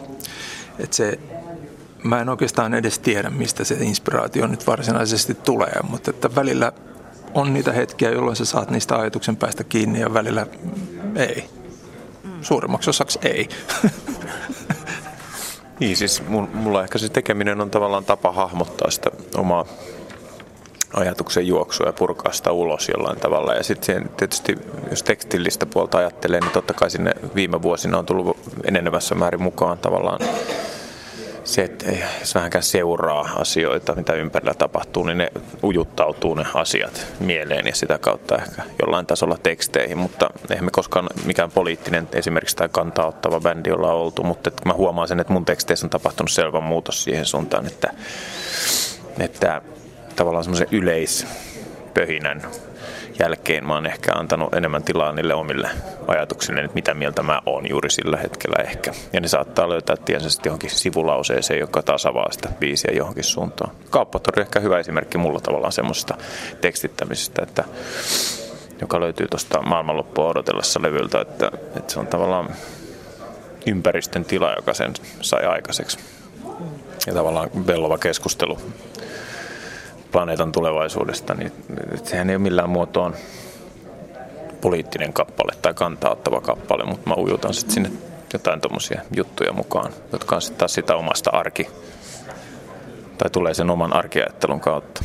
Että 0.79 0.97
se, 0.97 1.19
mä 2.03 2.21
en 2.21 2.29
oikeastaan 2.29 2.75
edes 2.75 2.99
tiedä, 2.99 3.31
mistä 3.31 3.65
se 3.65 3.75
inspiraatio 3.81 4.47
nyt 4.47 4.67
varsinaisesti 4.67 5.35
tulee, 5.35 5.81
mutta 5.89 6.11
että 6.11 6.35
välillä 6.35 6.73
on 7.35 7.55
niitä 7.55 7.73
hetkiä, 7.73 8.11
jolloin 8.11 8.37
sä 8.37 8.45
saat 8.45 8.71
niistä 8.71 8.97
ajatuksen 8.97 9.37
päästä 9.37 9.65
kiinni 9.65 10.01
ja 10.01 10.15
välillä 10.15 10.47
ei. 11.17 11.45
Suurimmaksi 12.41 12.91
osaksi 12.91 13.19
ei. 13.23 13.49
Niin, 15.81 15.97
siis 15.97 16.23
mulla 16.55 16.83
ehkä 16.83 16.99
se 16.99 17.09
tekeminen 17.09 17.61
on 17.61 17.71
tavallaan 17.71 18.05
tapa 18.05 18.33
hahmottaa 18.33 18.91
sitä 18.91 19.11
omaa 19.37 19.65
ajatuksen 20.95 21.47
juoksua 21.47 21.87
ja 21.87 21.93
purkaa 21.93 22.33
sitä 22.33 22.53
ulos 22.53 22.89
jollain 22.89 23.21
tavalla. 23.21 23.55
Ja 23.55 23.62
sitten 23.62 24.11
tietysti, 24.17 24.59
jos 24.91 25.03
tekstillistä 25.03 25.67
puolta 25.67 25.99
ajattelee, 25.99 26.41
niin 26.41 26.51
totta 26.51 26.75
kai 26.75 26.91
sinne 26.91 27.15
viime 27.35 27.62
vuosina 27.62 27.99
on 27.99 28.07
tullut 28.07 28.37
enenevässä 28.65 29.15
määrin 29.15 29.43
mukaan 29.43 29.79
tavallaan 29.79 30.21
se, 31.45 31.63
että 31.63 31.87
jos 32.21 32.35
vähänkään 32.35 32.63
seuraa 32.63 33.31
asioita, 33.37 33.95
mitä 33.95 34.13
ympärillä 34.13 34.55
tapahtuu, 34.55 35.05
niin 35.05 35.19
ne 35.19 35.33
ujuttautuu 35.63 36.35
ne 36.35 36.45
asiat 36.55 37.07
mieleen 37.21 37.67
ja 37.67 37.75
sitä 37.75 37.99
kautta 37.99 38.37
ehkä 38.37 38.63
jollain 38.83 39.07
tasolla 39.07 39.39
teksteihin, 39.43 39.99
mutta 39.99 40.31
eihän 40.51 40.65
me 40.65 40.71
koskaan 40.71 41.07
mikään 41.25 41.51
poliittinen 41.51 42.09
esimerkiksi 42.13 42.57
tai 42.57 42.69
kantaa 42.73 43.07
ottava 43.07 43.41
bändi 43.41 43.71
olla 43.71 43.93
oltu, 43.93 44.23
mutta 44.23 44.49
että 44.49 44.63
mä 44.67 44.75
huomaan 44.75 45.09
sen, 45.09 45.21
että 45.21 45.33
mun 45.33 45.45
teksteissä 45.45 45.87
on 45.87 45.91
tapahtunut 45.91 46.31
selvä 46.31 46.61
muutos 46.61 47.05
siihen 47.05 47.27
suuntaan, 47.27 47.67
että, 47.67 47.91
että 49.19 49.63
tavallaan 50.17 50.45
semmoisen 50.45 50.69
yleispöhinän 50.71 52.43
jälkeen 53.23 53.67
mä 53.67 53.75
oon 53.75 53.87
ehkä 53.87 54.12
antanut 54.12 54.55
enemmän 54.55 54.83
tilaa 54.83 55.12
niille 55.12 55.35
omille 55.35 55.71
ajatuksille, 56.07 56.61
että 56.61 56.75
mitä 56.75 56.95
mieltä 56.95 57.23
mä 57.23 57.41
oon 57.47 57.69
juuri 57.69 57.91
sillä 57.91 58.17
hetkellä 58.17 58.62
ehkä. 58.62 58.93
Ja 59.12 59.21
ne 59.21 59.29
saattaa 59.29 59.69
löytää 59.69 59.97
tiensä 59.97 60.31
sitten 60.31 60.50
johonkin 60.50 60.71
sivulauseeseen, 60.71 61.61
joka 61.61 61.83
taas 61.83 62.07
avaa 62.07 62.33
sitä 62.33 62.49
biisiä 62.61 62.93
johonkin 62.95 63.25
suuntaan. 63.25 63.71
Kauppatori 63.91 64.41
on 64.41 64.47
ehkä 64.47 64.61
hyvä 64.61 64.79
esimerkki 64.79 65.19
mulla 65.19 65.41
tavallaan 65.41 65.73
semmoisesta 65.73 66.14
tekstittämisestä, 66.61 67.43
että 67.43 67.64
joka 68.81 69.00
löytyy 69.00 69.29
tuosta 69.29 69.62
maailmanloppua 69.62 70.29
odotellessa 70.29 70.83
levyltä, 70.83 71.21
että, 71.21 71.50
että 71.76 71.93
se 71.93 72.00
on 72.00 72.07
tavallaan 72.07 72.49
ympäristön 73.67 74.25
tila, 74.25 74.52
joka 74.57 74.75
sen 74.75 74.93
sai 75.21 75.45
aikaiseksi. 75.45 75.99
Ja 77.07 77.14
tavallaan 77.14 77.67
vellova 77.67 77.99
keskustelu 77.99 78.59
planeetan 80.12 80.52
tulevaisuudesta, 80.52 81.35
niin 81.35 81.52
sehän 82.04 82.31
ei 82.31 82.37
ole 82.37 82.42
millään 82.42 82.71
muotoon 82.71 83.14
poliittinen 84.61 85.12
kappale 85.12 85.52
tai 85.62 85.75
kantaa 85.75 86.12
ottava 86.12 86.40
kappale, 86.40 86.85
mutta 86.85 87.11
mä 87.11 87.14
ujutan 87.19 87.54
sitten 87.54 87.75
sinne 87.75 87.90
jotain 88.33 88.61
tuommoisia 88.61 89.00
juttuja 89.16 89.52
mukaan, 89.52 89.92
jotka 90.12 90.37
on 90.37 90.42
sitten 90.42 90.59
taas 90.59 90.75
sitä 90.75 90.97
omasta 90.97 91.31
arki, 91.31 91.69
tai 93.19 93.31
tulee 93.31 93.54
sen 93.54 93.71
oman 93.71 93.97
arkiajattelun 93.97 94.61
kautta. 94.61 95.04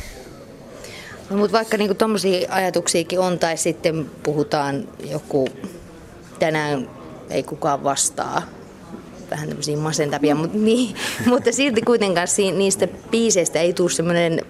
No, 1.30 1.36
mutta 1.36 1.56
vaikka 1.56 1.76
niinku 1.76 1.94
tuommoisia 1.94 2.48
ajatuksiakin 2.50 3.20
on, 3.20 3.38
tai 3.38 3.56
sitten 3.56 4.10
puhutaan 4.22 4.88
joku, 5.10 5.48
tänään 6.38 6.90
ei 7.30 7.42
kukaan 7.42 7.84
vastaa, 7.84 8.42
vähän 9.30 9.48
tämmöisiä 9.48 9.76
masentavia, 9.76 10.34
mutta, 10.34 10.58
niin, 10.58 10.96
mutta 11.30 11.52
silti 11.52 11.82
kuitenkaan 11.82 12.28
niistä 12.56 12.88
biiseistä 13.10 13.60
ei 13.60 13.72
tule 13.72 13.90
semmoinen 13.90 14.42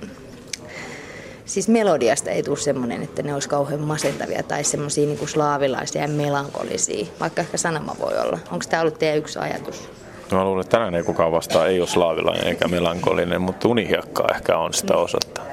siis 1.49 1.69
melodiasta 1.69 2.31
ei 2.31 2.43
tule 2.43 2.57
semmoinen, 2.57 3.03
että 3.03 3.23
ne 3.23 3.35
olisi 3.35 3.49
kauhean 3.49 3.81
masentavia 3.81 4.43
tai 4.43 4.65
semmoisia 4.65 5.07
niin 5.07 5.19
kuin 5.19 5.29
slaavilaisia 5.29 6.03
ja 6.03 6.09
melankolisia, 6.09 7.07
vaikka 7.21 7.41
ehkä 7.41 7.57
sanoma 7.57 7.97
voi 8.01 8.19
olla. 8.19 8.39
Onko 8.51 8.65
tämä 8.69 8.83
ollut 8.83 8.99
teidän 8.99 9.19
yksi 9.19 9.39
ajatus? 9.39 9.89
No, 10.31 10.39
mä 10.39 10.45
luulen, 10.45 10.61
että 10.61 10.71
tänään 10.71 10.95
ei 10.95 11.03
kukaan 11.03 11.33
vastaa, 11.33 11.67
ei 11.67 11.81
ole 11.81 11.89
slaavilainen 11.89 12.47
eikä 12.47 12.69
melankolinen, 12.69 13.43
mutta 13.43 13.69
unihiakkaa 13.69 14.29
ehkä 14.35 14.59
on 14.59 14.75
sitä 14.75 14.97
osoittaa. 14.97 15.45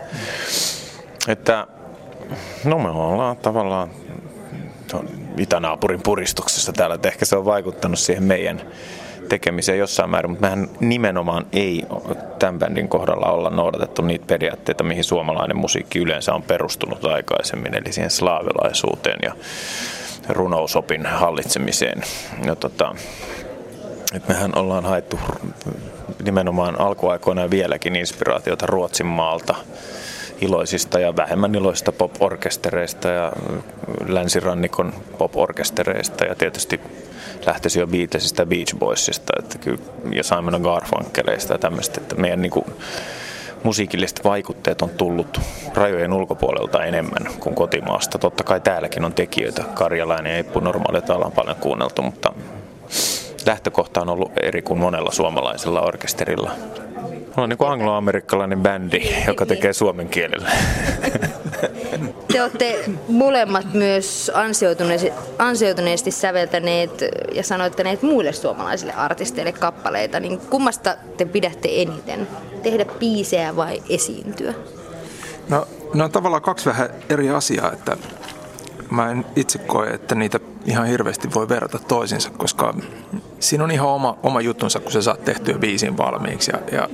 Että 1.28 1.68
no 2.64 2.80
me 2.80 2.90
ollaan 2.90 3.38
tavallaan 3.38 3.90
itänaapurin 5.38 6.02
puristuksessa 6.04 6.74
täällä, 6.74 6.96
että 6.96 7.08
ehkä 7.08 7.26
se 7.26 7.36
on 7.36 7.46
vaikuttanut 7.46 8.00
siihen 8.00 8.24
meidän 8.24 8.62
tekemiseen 9.30 9.80
jossain 9.80 10.10
määrin, 10.10 10.32
mutta 10.32 10.46
mehän 10.48 10.70
nimenomaan 10.80 11.46
ei 11.54 11.84
tämän 12.40 12.60
bändin 12.60 12.88
kohdalla 12.88 13.32
olla 13.32 13.50
noudatettu 13.50 14.02
niitä 14.02 14.26
periaatteita, 14.26 14.84
mihin 14.84 15.04
suomalainen 15.04 15.58
musiikki 15.58 16.00
yleensä 16.00 16.34
on 16.34 16.44
perustunut 16.44 17.06
aikaisemmin, 17.06 17.76
eli 17.76 17.94
siihen 17.94 18.12
slaavilaisuuteen 18.12 19.20
ja 19.24 19.36
runousopin 20.30 21.06
hallitsemiseen. 21.06 22.04
Ja 22.46 22.56
tota, 22.56 22.96
et 24.14 24.28
mehän 24.28 24.52
ollaan 24.56 24.86
haettu 24.86 25.20
nimenomaan 26.24 26.82
alkuaikoina 26.82 27.50
vieläkin 27.50 27.96
inspiraatiota 27.96 28.66
Ruotsin 28.66 29.06
maalta, 29.06 29.56
iloisista 30.42 31.00
ja 31.00 31.16
vähemmän 31.16 31.56
iloisista 31.56 31.92
pop-orkestereista 31.92 33.08
ja 33.08 33.32
länsirannikon 34.08 34.94
pop-orkestereista 35.18 36.26
ja 36.26 36.36
tietysti 36.36 36.80
lähtisi 37.46 37.80
jo 37.80 37.88
Beatlesista 37.88 38.46
Beach 38.46 38.76
Boysista 38.76 39.34
että 39.40 39.58
kyllä, 39.58 39.80
ja 40.12 40.24
Simon 40.24 40.62
Garfunkeleista 40.62 41.54
ja 41.54 41.58
tämmöistä, 41.60 42.02
että 42.02 42.16
meidän 42.16 42.42
niin 42.42 42.52
kuin, 42.52 42.66
musiikilliset 43.64 44.24
vaikutteet 44.24 44.82
on 44.82 44.90
tullut 44.90 45.40
rajojen 45.74 46.14
ulkopuolelta 46.14 46.84
enemmän 46.84 47.34
kuin 47.40 47.56
kotimaasta. 47.56 48.18
Totta 48.18 48.44
kai 48.44 48.60
täälläkin 48.60 49.06
on 49.06 49.14
tekijöitä. 49.14 49.64
Karjalainen 49.74 50.32
ja 50.32 50.38
Eppu 50.38 50.60
Normaalita 50.60 51.16
ollaan 51.16 51.32
paljon 51.32 51.56
kuunneltu, 51.56 52.02
mutta 52.02 52.34
lähtökohta 53.46 54.02
on 54.02 54.10
ollut 54.10 54.32
eri 54.42 54.62
kuin 54.62 54.80
monella 54.80 55.12
suomalaisella 55.12 55.82
orkesterilla. 55.82 56.52
On 57.38 57.50
niin 57.50 57.58
kuin 57.58 57.72
angloamerikkalainen 57.72 58.62
bändi, 58.62 59.02
joka 59.28 59.46
tekee 59.46 59.74
suomen 59.74 60.10
kielellä. 60.10 60.50
Te 62.34 62.42
olette 62.42 62.90
molemmat 63.08 63.74
myös 63.74 64.32
ansioituneesti, 64.34 65.12
ansioituneesti 65.40 66.12
säveltäneet 66.12 67.04
ja 67.34 67.44
sanoittaneet 67.44 68.02
muille 68.02 68.34
suomalaisille 68.34 68.94
artisteille 68.94 69.52
kappaleita, 69.52 70.20
niin 70.20 70.40
kummasta 70.40 70.96
te 71.18 71.26
pidätte 71.26 71.70
eniten? 71.72 72.28
Tehdä 72.64 72.86
biisejä 72.86 73.56
vai 73.56 73.84
esiintyä? 73.90 74.54
No, 75.50 75.68
ne 75.94 76.04
on 76.04 76.12
tavallaan 76.12 76.42
kaksi 76.42 76.70
vähän 76.70 76.90
eri 77.10 77.30
asiaa, 77.30 77.72
että 77.72 77.98
mä 78.90 79.12
en 79.12 79.26
itse 79.36 79.60
koe, 79.60 79.88
että 79.88 80.16
niitä 80.16 80.40
ihan 80.66 80.88
hirveästi 80.88 81.34
voi 81.34 81.50
verrata 81.50 81.80
toisinsa, 81.80 82.30
koska 82.30 82.74
siinä 83.40 83.64
on 83.64 83.72
ihan 83.72 83.88
oma, 83.88 84.18
oma 84.24 84.42
juttunsa, 84.42 84.80
kun 84.80 84.92
sä 84.92 85.02
saat 85.02 85.26
tehtyä 85.26 85.58
biisin 85.58 85.98
valmiiksi 85.98 86.52
ja, 86.52 86.78
ja 86.78 86.90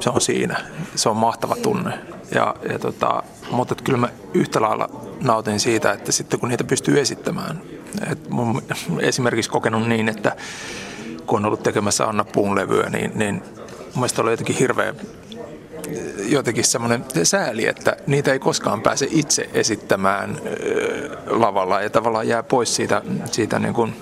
se 0.00 0.10
on 0.10 0.20
siinä. 0.20 0.60
Se 0.94 1.08
on 1.08 1.16
mahtava 1.16 1.56
tunne. 1.56 1.98
Ja, 2.34 2.54
ja 2.72 2.78
tota, 2.78 3.22
mutta 3.50 3.74
kyllä 3.84 3.98
mä 3.98 4.08
yhtä 4.34 4.60
lailla 4.60 4.90
nautin 5.20 5.60
siitä, 5.60 5.92
että 5.92 6.12
sitten 6.12 6.40
kun 6.40 6.48
niitä 6.48 6.64
pystyy 6.64 7.00
esittämään. 7.00 7.62
Et 8.10 8.28
mun 8.28 8.62
esimerkiksi 9.00 9.50
kokenut 9.50 9.88
niin, 9.88 10.08
että 10.08 10.36
kun 11.26 11.38
on 11.38 11.44
ollut 11.44 11.62
tekemässä 11.62 12.06
Anna 12.06 12.24
Puun 12.24 12.56
levyä, 12.56 12.90
niin, 12.90 13.12
niin 13.14 13.34
mun 13.34 13.94
mielestä 13.94 14.22
oli 14.22 14.30
jotenkin 14.30 14.56
hirveä 14.56 14.94
jotenkin 16.28 16.64
semmoinen 16.64 17.04
sääli, 17.22 17.66
että 17.66 17.96
niitä 18.06 18.32
ei 18.32 18.38
koskaan 18.38 18.82
pääse 18.82 19.08
itse 19.10 19.50
esittämään 19.54 20.40
lavalla 21.26 21.80
ja 21.80 21.90
tavallaan 21.90 22.28
jää 22.28 22.42
pois 22.42 22.76
siitä, 22.76 23.02
siitä 23.30 23.58
niin 23.58 23.74
kuin 23.74 23.94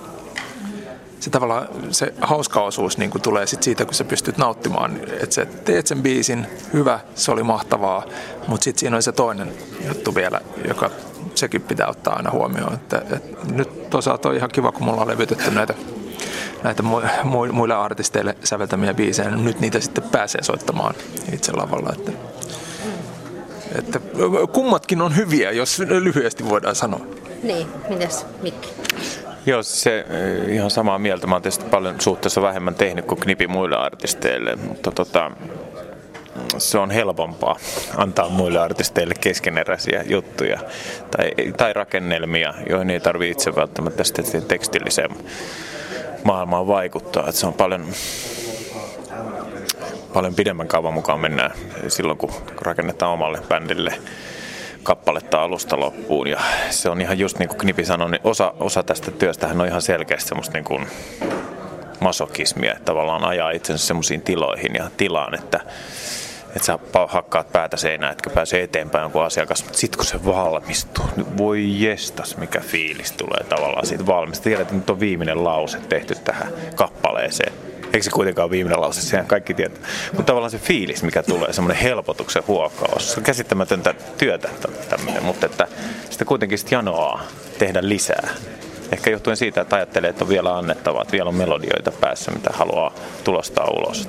se 1.20 1.30
tavallaan 1.30 1.68
se 1.90 2.14
hauska 2.20 2.60
osuus 2.60 2.98
niin 2.98 3.10
kuin 3.10 3.22
tulee 3.22 3.46
sit 3.46 3.62
siitä, 3.62 3.84
kun 3.84 3.94
sä 3.94 4.04
pystyt 4.04 4.38
nauttimaan. 4.38 5.00
Että 5.22 5.34
sä 5.34 5.46
teet 5.46 5.86
sen 5.86 6.02
biisin, 6.02 6.46
hyvä, 6.72 7.00
se 7.14 7.32
oli 7.32 7.42
mahtavaa, 7.42 8.04
mutta 8.48 8.64
sitten 8.64 8.80
siinä 8.80 8.96
on 8.96 9.02
se 9.02 9.12
toinen 9.12 9.52
juttu 9.88 10.14
vielä, 10.14 10.40
joka 10.68 10.90
sekin 11.34 11.62
pitää 11.62 11.86
ottaa 11.86 12.16
aina 12.16 12.30
huomioon. 12.30 12.74
Että, 12.74 12.98
että 12.98 13.52
nyt 13.52 13.90
toisaalta 13.90 14.28
on 14.28 14.36
ihan 14.36 14.50
kiva, 14.50 14.72
kun 14.72 14.82
mulla 14.82 15.02
on 15.02 15.08
levytetty 15.08 15.50
näitä 15.50 15.74
näitä 16.64 16.82
mu- 16.82 17.52
muille 17.52 17.74
artisteille 17.74 18.36
säveltämiä 18.44 18.94
biisejä, 18.94 19.30
niin 19.30 19.44
nyt 19.44 19.60
niitä 19.60 19.80
sitten 19.80 20.04
pääsee 20.04 20.42
soittamaan 20.42 20.94
itse 21.32 21.52
lavalla. 21.52 21.92
Että, 21.92 22.12
että 23.78 24.00
kummatkin 24.52 25.02
on 25.02 25.16
hyviä, 25.16 25.50
jos 25.50 25.78
lyhyesti 25.78 26.48
voidaan 26.48 26.74
sanoa. 26.74 27.06
Niin, 27.42 27.66
mitäs 27.88 28.26
Mikki? 28.42 28.68
Joo, 29.46 29.62
se 29.62 29.98
eh, 29.98 30.54
ihan 30.54 30.70
samaa 30.70 30.98
mieltä. 30.98 31.26
Mä 31.26 31.34
oon 31.34 31.42
tietysti 31.42 31.64
paljon 31.64 32.00
suhteessa 32.00 32.42
vähemmän 32.42 32.74
tehnyt 32.74 33.04
kuin 33.04 33.20
Knipi 33.20 33.46
muille 33.46 33.76
artisteille, 33.76 34.56
mutta 34.56 34.90
tota, 34.90 35.30
se 36.58 36.78
on 36.78 36.90
helpompaa 36.90 37.56
antaa 37.96 38.28
muille 38.28 38.58
artisteille 38.58 39.14
keskeneräisiä 39.20 40.04
juttuja 40.06 40.60
tai, 41.10 41.30
tai 41.56 41.72
rakennelmia, 41.72 42.54
joihin 42.68 42.90
ei 42.90 43.00
tarvitse 43.00 43.32
itse 43.32 43.56
välttämättä 43.56 44.02
tekstilliseen 44.48 45.10
maailmaan 46.24 46.66
vaikuttaa. 46.66 47.28
Että 47.28 47.40
se 47.40 47.46
on 47.46 47.54
paljon, 47.54 47.86
paljon 50.12 50.34
pidemmän 50.34 50.68
kaavan 50.68 50.94
mukaan 50.94 51.20
mennään 51.20 51.50
silloin, 51.88 52.18
kun 52.18 52.32
rakennetaan 52.62 53.12
omalle 53.12 53.40
bändille 53.48 53.94
kappaletta 54.86 55.42
alusta 55.42 55.80
loppuun. 55.80 56.26
Ja 56.26 56.40
se 56.70 56.90
on 56.90 57.00
ihan 57.00 57.18
just 57.18 57.38
niin 57.38 57.48
kuin 57.48 57.58
Knipi 57.58 57.84
sanoi, 57.84 58.10
niin 58.10 58.20
osa, 58.24 58.54
osa 58.60 58.82
tästä 58.82 59.10
työstähän 59.10 59.60
on 59.60 59.66
ihan 59.66 59.82
selkeästi 59.82 60.28
semmoista 60.28 60.54
niin 60.54 60.64
kuin 60.64 60.86
masokismia, 62.00 62.72
että 62.72 62.84
tavallaan 62.84 63.24
ajaa 63.24 63.50
itsensä 63.50 63.86
semmoisiin 63.86 64.22
tiloihin 64.22 64.74
ja 64.74 64.90
tilaan, 64.96 65.34
että, 65.34 65.60
että 66.46 66.66
sä 66.66 66.78
hakkaat 67.08 67.52
päätä 67.52 67.76
seinään, 67.76 68.12
etkä 68.12 68.30
pääse 68.30 68.62
eteenpäin 68.62 69.02
jonkun 69.02 69.24
asiakas. 69.24 69.64
Mutta 69.64 69.78
sitten 69.78 69.98
kun 69.98 70.06
se 70.06 70.24
valmistuu, 70.24 71.04
niin 71.16 71.38
voi 71.38 71.82
jestas, 71.82 72.36
mikä 72.36 72.60
fiilis 72.60 73.12
tulee 73.12 73.44
tavallaan 73.48 73.86
siitä 73.86 74.06
valmista. 74.06 74.44
Tiedät, 74.44 74.62
että 74.62 74.74
nyt 74.74 74.90
on 74.90 75.00
viimeinen 75.00 75.44
lause 75.44 75.78
tehty 75.78 76.14
tähän 76.14 76.52
kappaleeseen. 76.76 77.52
Eikö 77.96 78.04
se 78.04 78.10
kuitenkaan 78.10 78.50
viimeinen 78.50 78.80
lause, 78.80 79.00
sehän 79.00 79.26
kaikki 79.26 79.54
tietää. 79.54 79.88
Mutta 80.12 80.22
tavallaan 80.22 80.50
se 80.50 80.58
fiilis, 80.58 81.02
mikä 81.02 81.22
tulee, 81.22 81.52
semmoinen 81.52 81.82
helpotuksen 81.82 82.42
huokaus. 82.46 83.12
Se 83.12 83.20
on 83.20 83.24
käsittämätöntä 83.24 83.94
työtä 84.18 84.48
tämmöinen, 84.88 85.24
mutta 85.24 85.46
että 85.46 85.68
sitä 86.10 86.24
kuitenkin 86.24 86.58
sit 86.58 86.70
janoaa 86.70 87.22
tehdä 87.58 87.80
lisää. 87.82 88.28
Ehkä 88.92 89.10
johtuen 89.10 89.36
siitä, 89.36 89.60
että 89.60 89.76
ajattelee, 89.76 90.10
että 90.10 90.24
on 90.24 90.28
vielä 90.28 90.56
annettavaa, 90.56 91.02
että 91.02 91.12
vielä 91.12 91.28
on 91.28 91.34
melodioita 91.34 91.92
päässä, 91.92 92.30
mitä 92.30 92.50
haluaa 92.52 92.94
tulostaa 93.24 93.66
ulos. 93.66 94.08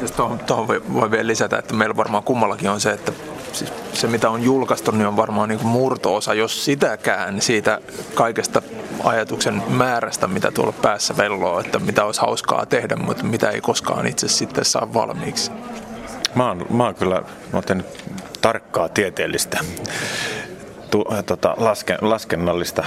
Jos 0.00 0.12
tuohon, 0.12 0.38
tuohon 0.38 0.68
voi, 0.68 0.82
voi 0.92 1.10
vielä 1.10 1.26
lisätä, 1.26 1.58
että 1.58 1.74
meillä 1.74 1.96
varmaan 1.96 2.22
kummallakin 2.22 2.70
on 2.70 2.80
se, 2.80 2.90
että 2.90 3.12
siis 3.54 3.72
se 3.92 4.06
mitä 4.06 4.30
on 4.30 4.42
julkaistu, 4.42 4.90
niin 4.90 5.06
on 5.06 5.16
varmaan 5.16 5.48
niin 5.48 5.66
murto-osa, 5.66 6.34
jos 6.34 6.64
sitäkään 6.64 7.40
siitä 7.40 7.80
kaikesta 8.14 8.62
ajatuksen 9.04 9.62
määrästä, 9.68 10.26
mitä 10.26 10.50
tuolla 10.50 10.72
päässä 10.82 11.16
velloo, 11.16 11.60
että 11.60 11.78
mitä 11.78 12.04
olisi 12.04 12.20
hauskaa 12.20 12.66
tehdä, 12.66 12.96
mutta 12.96 13.24
mitä 13.24 13.50
ei 13.50 13.60
koskaan 13.60 14.06
itse 14.06 14.28
sitten 14.28 14.64
saa 14.64 14.94
valmiiksi. 14.94 15.50
Mä 16.34 16.48
oon, 16.48 16.66
mä 16.70 16.84
oon 16.84 16.94
kyllä 16.94 17.22
mä 17.52 17.62
oon 17.68 17.84
tarkkaa 18.40 18.88
tieteellistä 18.88 19.58
tu, 20.94 21.04
äh, 21.12 21.24
tota, 21.24 21.54
lasken, 21.58 21.98
laskennallista 22.00 22.84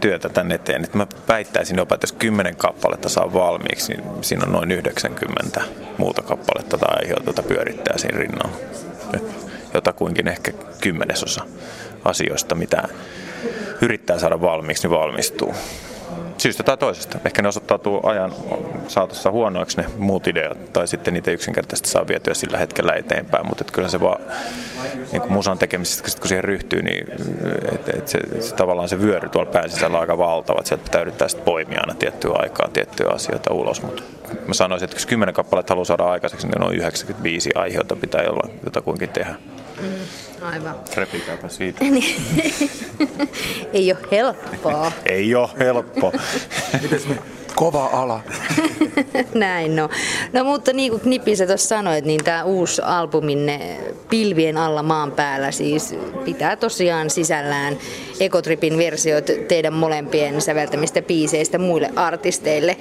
työtä 0.00 0.28
tänne 0.28 0.54
eteen. 0.54 0.84
Et 0.84 0.94
mä 0.94 1.06
väittäisin 1.28 1.76
jopa, 1.76 1.94
että 1.94 2.04
jos 2.04 2.12
10 2.12 2.56
kappaletta 2.56 3.08
saa 3.08 3.32
valmiiksi, 3.32 3.92
niin 3.92 4.24
siinä 4.24 4.44
on 4.46 4.52
noin 4.52 4.72
90 4.72 5.60
muuta 5.98 6.22
kappaletta 6.22 6.78
tai 6.78 6.96
aiheutetta 7.02 7.42
pyörittää 7.42 7.98
siinä 7.98 8.18
rinnalla. 8.18 8.56
Jotakuinkin 9.74 10.28
ehkä 10.28 10.52
kymmenesosa 10.80 11.44
asioista, 12.04 12.54
mitä 12.54 12.82
yrittää 13.80 14.18
saada 14.18 14.40
valmiiksi, 14.40 14.88
niin 14.88 14.98
valmistuu 14.98 15.54
syystä 16.38 16.62
tai 16.62 16.76
toisesta. 16.76 17.18
Ehkä 17.24 17.42
ne 17.42 17.48
osoittautuu 17.48 18.06
ajan 18.06 18.32
saatossa 18.88 19.30
huonoiksi 19.30 19.76
ne 19.76 19.86
muut 19.98 20.26
ideat, 20.26 20.72
tai 20.72 20.88
sitten 20.88 21.14
niitä 21.14 21.30
yksinkertaisesti 21.30 21.88
saa 21.88 22.08
vietyä 22.08 22.34
sillä 22.34 22.58
hetkellä 22.58 22.92
eteenpäin, 22.92 23.46
mutta 23.46 23.64
kyllä 23.72 23.88
se 23.88 24.00
vaan 24.00 24.20
niin 25.12 25.22
kuin 25.22 25.32
musan 25.32 25.58
tekemisestä, 25.58 26.20
kun 26.20 26.28
siihen 26.28 26.44
ryhtyy, 26.44 26.82
niin 26.82 27.06
et, 27.72 27.88
et 27.88 28.08
se, 28.08 28.18
se, 28.40 28.54
tavallaan 28.54 28.88
se 28.88 29.00
vyöry 29.00 29.28
tuolla 29.28 29.50
pään 29.50 29.70
sisällä 29.70 29.96
on 29.96 30.00
aika 30.00 30.18
valtava, 30.18 30.58
että 30.58 30.68
sieltä 30.68 30.84
pitää 30.84 31.00
yrittää 31.00 31.28
sitten 31.28 31.44
poimia 31.44 31.80
aina 31.80 31.94
tiettyä 31.94 32.32
aikaa 32.34 32.68
tiettyjä 32.68 33.10
asioita 33.10 33.54
ulos, 33.54 33.82
mutta 33.82 34.02
mä 34.46 34.54
sanoisin, 34.54 34.84
että 34.84 34.96
jos 34.96 35.06
kymmenen 35.06 35.34
kappaletta 35.34 35.70
haluaa 35.70 35.84
saada 35.84 36.04
aikaiseksi, 36.04 36.46
niin 36.46 36.60
noin 36.60 36.76
95 36.76 37.50
aiheutta 37.54 37.96
pitää 37.96 38.22
olla 38.28 38.48
jotakuinkin 38.64 39.08
tehdä. 39.08 39.34
Mm, 39.84 40.46
aivan. 40.46 40.74
Repikääpä 40.94 41.48
siitä. 41.48 41.84
Ei 43.72 43.92
ole 43.92 44.00
helppoa. 44.10 44.92
Ei 45.06 45.34
ole 45.34 45.48
helppo. 45.58 46.12
Kova 47.54 47.90
ala. 47.92 48.20
Näin 49.34 49.76
no. 49.76 49.88
No 50.32 50.44
mutta 50.44 50.72
niin 50.72 50.90
kuin 50.90 51.00
Knipi 51.00 51.36
sä 51.36 51.46
tuossa 51.46 51.68
sanoit, 51.68 52.04
niin 52.04 52.24
tämä 52.24 52.44
uusi 52.44 52.82
albuminne 52.84 53.78
Pilvien 54.10 54.56
alla 54.56 54.82
maan 54.82 55.12
päällä 55.12 55.50
siis 55.50 55.94
pitää 56.24 56.56
tosiaan 56.56 57.10
sisällään 57.10 57.78
Ekotripin 58.20 58.78
versiot 58.78 59.30
teidän 59.48 59.72
molempien 59.72 60.40
säveltämistä 60.40 61.02
biiseistä 61.02 61.58
muille 61.58 61.90
artisteille. 61.96 62.76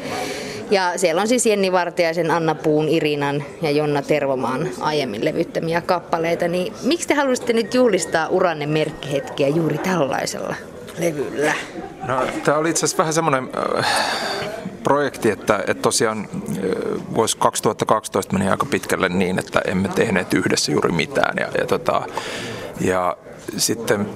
Ja 0.71 0.93
siellä 0.95 1.21
on 1.21 1.27
siis 1.27 1.45
Jenni 1.45 1.71
Vartiaisen, 1.71 2.31
Anna 2.31 2.55
Puun, 2.55 2.89
Irinan 2.89 3.43
ja 3.61 3.71
Jonna 3.71 4.01
Tervomaan 4.01 4.69
aiemmin 4.81 5.25
levyttämiä 5.25 5.81
kappaleita. 5.81 6.47
Niin 6.47 6.73
miksi 6.83 7.07
te 7.07 7.13
haluaisitte 7.13 7.53
nyt 7.53 7.73
juhlistaa 7.73 8.27
uranne 8.27 8.65
merkkihetkiä 8.65 9.47
juuri 9.47 9.77
tällaisella 9.77 10.55
levyllä? 10.99 11.53
No, 12.07 12.21
tämä 12.43 12.57
oli 12.57 12.69
itse 12.69 12.79
asiassa 12.85 12.97
vähän 12.97 13.13
semmoinen 13.13 13.49
äh, 13.77 13.85
projekti, 14.83 15.29
että, 15.29 15.63
että 15.67 15.81
tosiaan 15.81 16.19
äh, 16.19 16.25
vuosi 17.15 17.37
2012 17.37 18.33
meni 18.33 18.49
aika 18.49 18.65
pitkälle 18.65 19.09
niin, 19.09 19.39
että 19.39 19.61
emme 19.67 19.87
tehneet 19.87 20.33
yhdessä 20.33 20.71
juuri 20.71 20.91
mitään. 20.91 21.37
Ja, 21.39 21.47
ja, 21.59 21.67
tota, 21.67 22.01
ja 22.81 23.17
sitten 23.57 24.07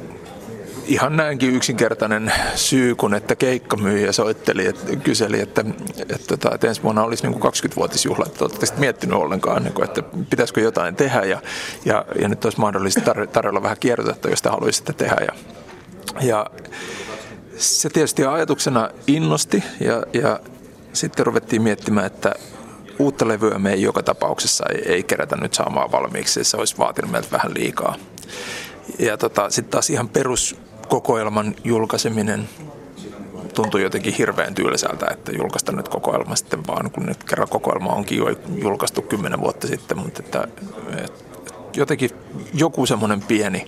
ihan 0.88 1.18
näinkin 1.18 1.56
yksinkertainen 1.56 2.34
syy, 2.56 2.96
kun 2.96 3.14
että 3.14 3.36
keikkamyyjä 3.36 4.12
soitteli 4.12 4.66
ja 4.66 4.74
kyseli, 5.04 5.40
että, 5.42 5.66
että, 5.90 6.16
että, 6.16 6.28
tota, 6.28 6.56
että 6.56 6.68
ensi 6.68 6.84
vuonna 6.84 7.04
olisi 7.04 7.28
niin 7.28 7.42
20-vuotisjuhla, 7.42 8.26
että 8.26 8.46
olette 8.46 8.66
sitten 8.66 8.80
miettinyt 8.80 9.18
ollenkaan, 9.18 9.64
niin 9.64 9.74
kuin, 9.74 9.86
että 9.86 10.04
pitäisikö 10.30 10.62
jotain 10.62 10.96
tehdä 10.96 11.22
ja, 11.22 11.42
ja, 11.86 12.06
ja 12.22 12.28
nyt 12.28 12.46
olisi 12.46 12.60
mahdollista 12.60 13.02
tar- 13.14 13.28
tarjolla 13.28 13.64
vähän 13.64 13.78
kierrotetta, 13.80 14.30
jos 14.30 14.42
te 14.42 14.50
haluaisitte 14.50 14.94
tehdä. 14.94 15.18
Ja, 15.22 15.34
ja 16.22 16.46
se 17.58 17.90
tietysti 17.90 18.26
ajatuksena 18.26 18.90
innosti 19.08 19.64
ja, 19.80 20.04
ja 20.14 20.40
sitten 20.94 21.26
ruvettiin 21.26 21.62
miettimään, 21.62 22.06
että 22.06 22.36
uutta 23.00 23.28
levyä 23.28 23.60
me 23.60 23.74
ei 23.74 23.82
joka 23.82 24.04
tapauksessa 24.04 24.66
ei, 24.74 24.94
ei 24.94 25.04
kerätä 25.04 25.36
nyt 25.36 25.54
saamaan 25.54 25.92
valmiiksi, 25.92 26.44
se 26.44 26.58
olisi 26.58 26.78
vaatinut 26.78 27.12
meiltä 27.12 27.32
vähän 27.32 27.54
liikaa. 27.54 27.96
Ja 29.00 29.18
tota, 29.18 29.50
sitten 29.50 29.72
taas 29.72 29.90
ihan 29.90 30.10
perus 30.10 30.67
kokoelman 30.90 31.56
julkaiseminen 31.64 32.50
tuntui 33.54 33.82
jotenkin 33.82 34.14
hirveän 34.14 34.56
tylsältä, 34.56 35.08
että 35.12 35.32
julkaista 35.32 35.72
nyt 35.72 35.90
kokoelma 35.90 36.36
sitten 36.36 36.68
vaan, 36.68 36.92
kun 36.92 37.06
nyt 37.06 37.24
kerran 37.24 37.50
kokoelma 37.50 37.90
onkin 37.90 38.18
jo 38.18 38.26
julkaistu 38.62 39.02
kymmenen 39.02 39.42
vuotta 39.42 39.68
sitten, 39.68 39.98
mutta 39.98 40.24
että, 40.26 40.48
että 41.04 41.54
jotenkin 41.76 42.10
joku 42.54 42.86
semmoinen 42.86 43.22
pieni 43.22 43.66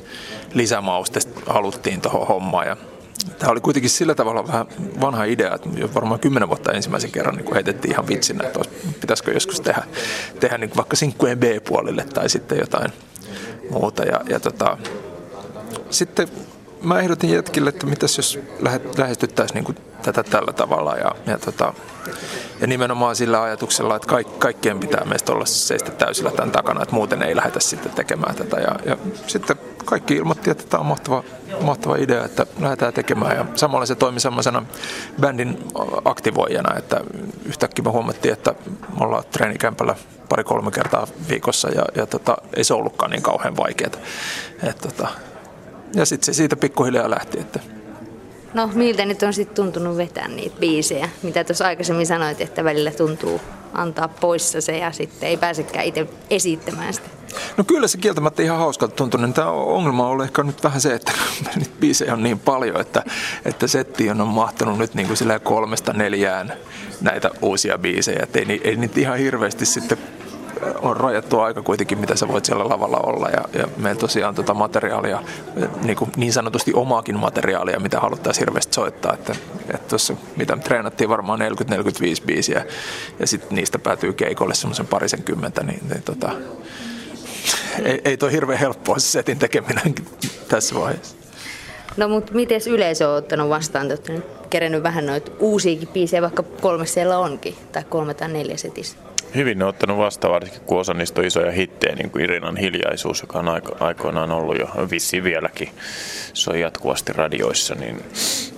lisämauste 0.54 1.20
haluttiin 1.46 2.02
tuohon 2.02 2.28
hommaan 2.28 2.68
ja 2.68 2.78
Tämä 3.40 3.52
oli 3.52 3.60
kuitenkin 3.60 3.90
sillä 3.90 4.16
tavalla 4.16 4.48
vähän 4.48 4.66
vanha 5.02 5.24
idea, 5.24 5.56
että 5.56 5.70
varmaan 5.96 6.20
kymmenen 6.20 6.50
vuotta 6.50 6.72
ensimmäisen 6.72 7.12
kerran 7.12 7.36
niin 7.36 7.54
heitettiin 7.54 7.92
ihan 7.92 8.08
vitsinä, 8.08 8.48
että 8.48 8.60
pitäisikö 9.02 9.32
joskus 9.32 9.62
tehdä, 9.62 9.84
tehdä 10.40 10.58
niin 10.58 10.72
vaikka 10.78 10.96
sinkkujen 10.96 11.40
B-puolille 11.40 12.04
tai 12.04 12.30
sitten 12.30 12.58
jotain 12.58 12.94
muuta. 13.70 14.04
Ja, 14.04 14.22
ja 14.30 14.40
tota, 14.40 14.78
sitten 15.90 16.28
mä 16.84 17.00
ehdotin 17.00 17.30
jätkille, 17.30 17.70
että 17.70 17.86
mitäs 17.86 18.18
jos 18.18 18.40
lähestyttäisiin 18.98 19.64
niin 19.64 19.76
tätä 20.02 20.24
tällä 20.24 20.54
tavalla 20.54 20.96
ja, 20.96 21.12
ja, 21.26 21.38
tota, 21.38 21.74
ja 22.62 22.68
nimenomaan 22.68 23.16
sillä 23.16 23.42
ajatuksella, 23.42 23.96
että 23.96 24.08
kaik, 24.08 24.40
kaikkien 24.40 24.80
pitää 24.80 25.06
meistä 25.06 25.32
olla 25.32 25.46
seistä 25.46 25.92
täysillä 25.92 26.32
tämän 26.32 26.52
takana, 26.52 26.84
että 26.84 26.96
muuten 26.96 27.22
ei 27.22 27.36
lähdetä 27.36 27.60
sitten 27.60 27.92
tekemään 27.92 28.36
tätä. 28.36 28.58
Ja, 28.60 28.76
ja 28.86 28.98
sitten 29.28 29.58
kaikki 29.86 30.16
ilmoitti, 30.16 30.50
että 30.50 30.64
tämä 30.70 30.82
on 30.82 30.88
mahtava, 30.88 31.24
mahtava 31.62 31.96
idea, 31.96 32.26
että 32.26 32.46
lähdetään 32.60 32.94
tekemään. 32.94 33.36
Ja 33.36 33.46
samalla 33.56 33.86
se 33.86 33.96
toimi 33.96 34.20
semmoisena 34.20 34.64
bändin 35.22 35.64
aktivoijana, 36.06 36.78
että 36.78 37.02
yhtäkkiä 37.46 37.84
me 37.84 37.92
huomattiin, 37.92 38.34
että 38.34 38.56
me 39.00 39.06
ollaan 39.06 39.24
treenikämpällä 39.32 39.96
pari-kolme 40.30 40.72
kertaa 40.72 41.08
viikossa 41.30 41.70
ja, 41.70 41.84
ja 41.96 42.06
tota, 42.06 42.38
ei 42.56 42.64
se 42.64 42.74
ollutkaan 42.74 43.12
niin 43.12 43.24
kauhean 43.24 43.58
vaikeaa. 43.58 43.92
Et, 44.64 44.78
tota, 44.78 45.08
ja 45.94 46.06
sitten 46.06 46.26
se 46.26 46.34
siitä 46.34 46.56
pikkuhiljaa 46.56 47.10
lähti. 47.10 47.40
Että. 47.40 47.60
No 48.54 48.70
miltä 48.74 49.06
nyt 49.06 49.24
on 49.24 49.34
sitten 49.34 49.56
tuntunut 49.56 49.98
vetää 49.98 50.28
niitä 50.28 50.56
biisejä? 50.60 51.10
Mitä 51.24 51.44
tuossa 51.44 51.66
aikaisemmin 51.66 52.08
sanoit, 52.08 52.42
että 52.42 52.64
välillä 52.64 52.92
tuntuu 52.92 53.42
antaa 53.74 54.08
poissa 54.08 54.62
se 54.62 54.78
ja 54.78 54.92
sitten 54.92 55.30
ei 55.30 55.38
pääsekään 55.38 55.86
itse 55.86 56.08
esittämään 56.30 56.94
sitä. 56.94 57.10
No 57.58 57.64
kyllä 57.64 57.88
se 57.88 57.98
kieltämättä 57.98 58.44
ihan 58.44 58.58
hauskalta 58.58 58.96
tuntuu. 58.96 59.20
Niin 59.20 59.34
Tämä 59.34 59.52
ongelma 59.52 60.04
on 60.04 60.12
ollut 60.12 60.26
ehkä 60.26 60.44
nyt 60.44 60.64
vähän 60.64 60.82
se, 60.82 60.94
että 60.94 61.12
nyt 61.56 61.80
biisejä 61.80 62.14
on 62.14 62.24
niin 62.24 62.40
paljon, 62.40 62.82
että, 62.82 63.04
että 63.46 63.68
setti 63.68 64.10
on 64.10 64.28
mahtunut 64.28 64.78
nyt 64.78 64.94
niin 64.94 65.08
kuin 65.08 65.18
kolmesta 65.44 65.94
neljään 65.94 66.54
näitä 67.02 67.30
uusia 67.42 67.78
biisejä. 67.78 68.20
Että 68.24 68.40
ei, 68.40 68.62
ei 68.64 68.76
niitä 68.76 69.00
ihan 69.00 69.18
hirveästi 69.18 69.66
sitten 69.66 69.98
on 70.82 70.98
rajattu 70.98 71.40
aika 71.40 71.62
kuitenkin, 71.62 71.98
mitä 71.98 72.16
sä 72.16 72.28
voit 72.28 72.46
siellä 72.46 72.70
lavalla 72.70 72.98
olla. 72.98 73.30
Ja, 73.30 73.60
ja 73.60 73.68
meillä 73.78 74.00
tosiaan 74.00 74.36
tota 74.36 74.54
materiaalia, 74.54 75.24
niin, 75.82 75.96
kuin 75.96 76.12
niin 76.16 76.34
sanotusti 76.34 76.74
omaakin 76.74 77.20
materiaalia, 77.20 77.80
mitä 77.80 78.00
haluttaisiin 78.00 78.42
hirveästi 78.42 78.74
soittaa. 78.74 79.14
Että, 79.14 79.36
että 79.74 79.90
tuossa, 79.90 80.14
mitä 80.36 80.56
me 80.56 80.62
treenattiin 80.62 81.10
varmaan 81.10 81.40
40-45 81.40 81.44
biisiä 82.26 82.66
ja 83.20 83.28
sitten 83.28 83.56
niistä 83.56 83.80
päätyy 83.80 84.14
keikolle 84.14 84.56
semmoisen 84.56 84.88
parisen 84.88 85.24
kymmentä, 85.24 85.64
niin, 85.64 85.80
niin 85.90 86.04
tota, 86.04 86.32
ei, 87.84 88.02
ei 88.06 88.18
toi 88.18 88.32
hirveän 88.32 88.60
helppoa 88.60 89.00
se 89.00 89.08
setin 89.08 89.40
tekeminen 89.40 89.96
tässä 90.50 90.76
vaiheessa. 90.76 91.16
No 91.98 92.08
mutta 92.08 92.34
miten 92.34 92.62
yleisö 92.70 93.10
on 93.10 93.16
ottanut 93.16 93.50
vastaan? 93.50 93.88
Te 93.88 93.94
olette 93.94 94.14
nyt 94.14 94.26
kerennyt 94.50 94.84
vähän 94.84 95.06
noita 95.06 95.32
uusiakin 95.40 95.88
biisejä, 95.88 96.22
vaikka 96.22 96.44
kolme 96.44 96.86
siellä 96.86 97.20
onkin, 97.20 97.56
tai 97.72 97.84
kolme 97.90 98.14
tai 98.14 98.30
neljä 98.30 98.58
setissä. 98.58 98.98
Hyvin 99.36 99.60
ne 99.60 99.66
on 99.66 99.70
ottanut 99.70 99.98
vastaan, 99.98 100.34
varsinkin 100.34 100.62
kun 100.66 100.80
osa 100.80 100.94
niistä 100.94 101.22
on 101.22 101.28
isoja 101.28 101.52
hittejä, 101.52 101.96
niin 101.96 102.10
kuin 102.10 102.24
Irinan 102.24 102.58
hiljaisuus, 102.58 103.22
joka 103.22 103.40
on 103.40 103.50
aiko, 103.50 103.76
aikoinaan 103.80 104.32
ollut 104.32 104.60
jo 104.60 104.68
vissi 104.92 105.24
vieläkin. 105.24 105.70
Se 106.34 106.50
on 106.50 106.60
jatkuvasti 106.60 107.14
radioissa, 107.14 107.76
niin 107.76 108.04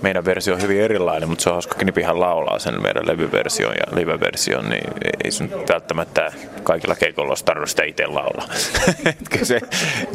meidän 0.02 0.24
versio 0.24 0.54
on 0.54 0.62
hyvin 0.62 0.80
erilainen, 0.80 1.28
mutta 1.28 1.42
se 1.42 1.50
on 1.50 1.54
hauska, 1.54 1.74
Knipihän 1.74 2.20
laulaa 2.20 2.58
sen 2.58 2.82
meidän 2.82 3.06
levyversion 3.06 3.74
ja 3.74 3.96
live-version, 3.98 4.70
niin 4.70 4.84
ei 5.24 5.30
se 5.30 5.44
nyt 5.44 5.68
välttämättä 5.68 6.32
kaikilla 6.62 6.94
keikolla 6.94 7.28
olisi 7.28 7.44
tarvinnut 7.44 7.70
sitä 7.70 7.82
itse 7.82 8.06
laulaa. 8.06 8.46
se 9.42 9.60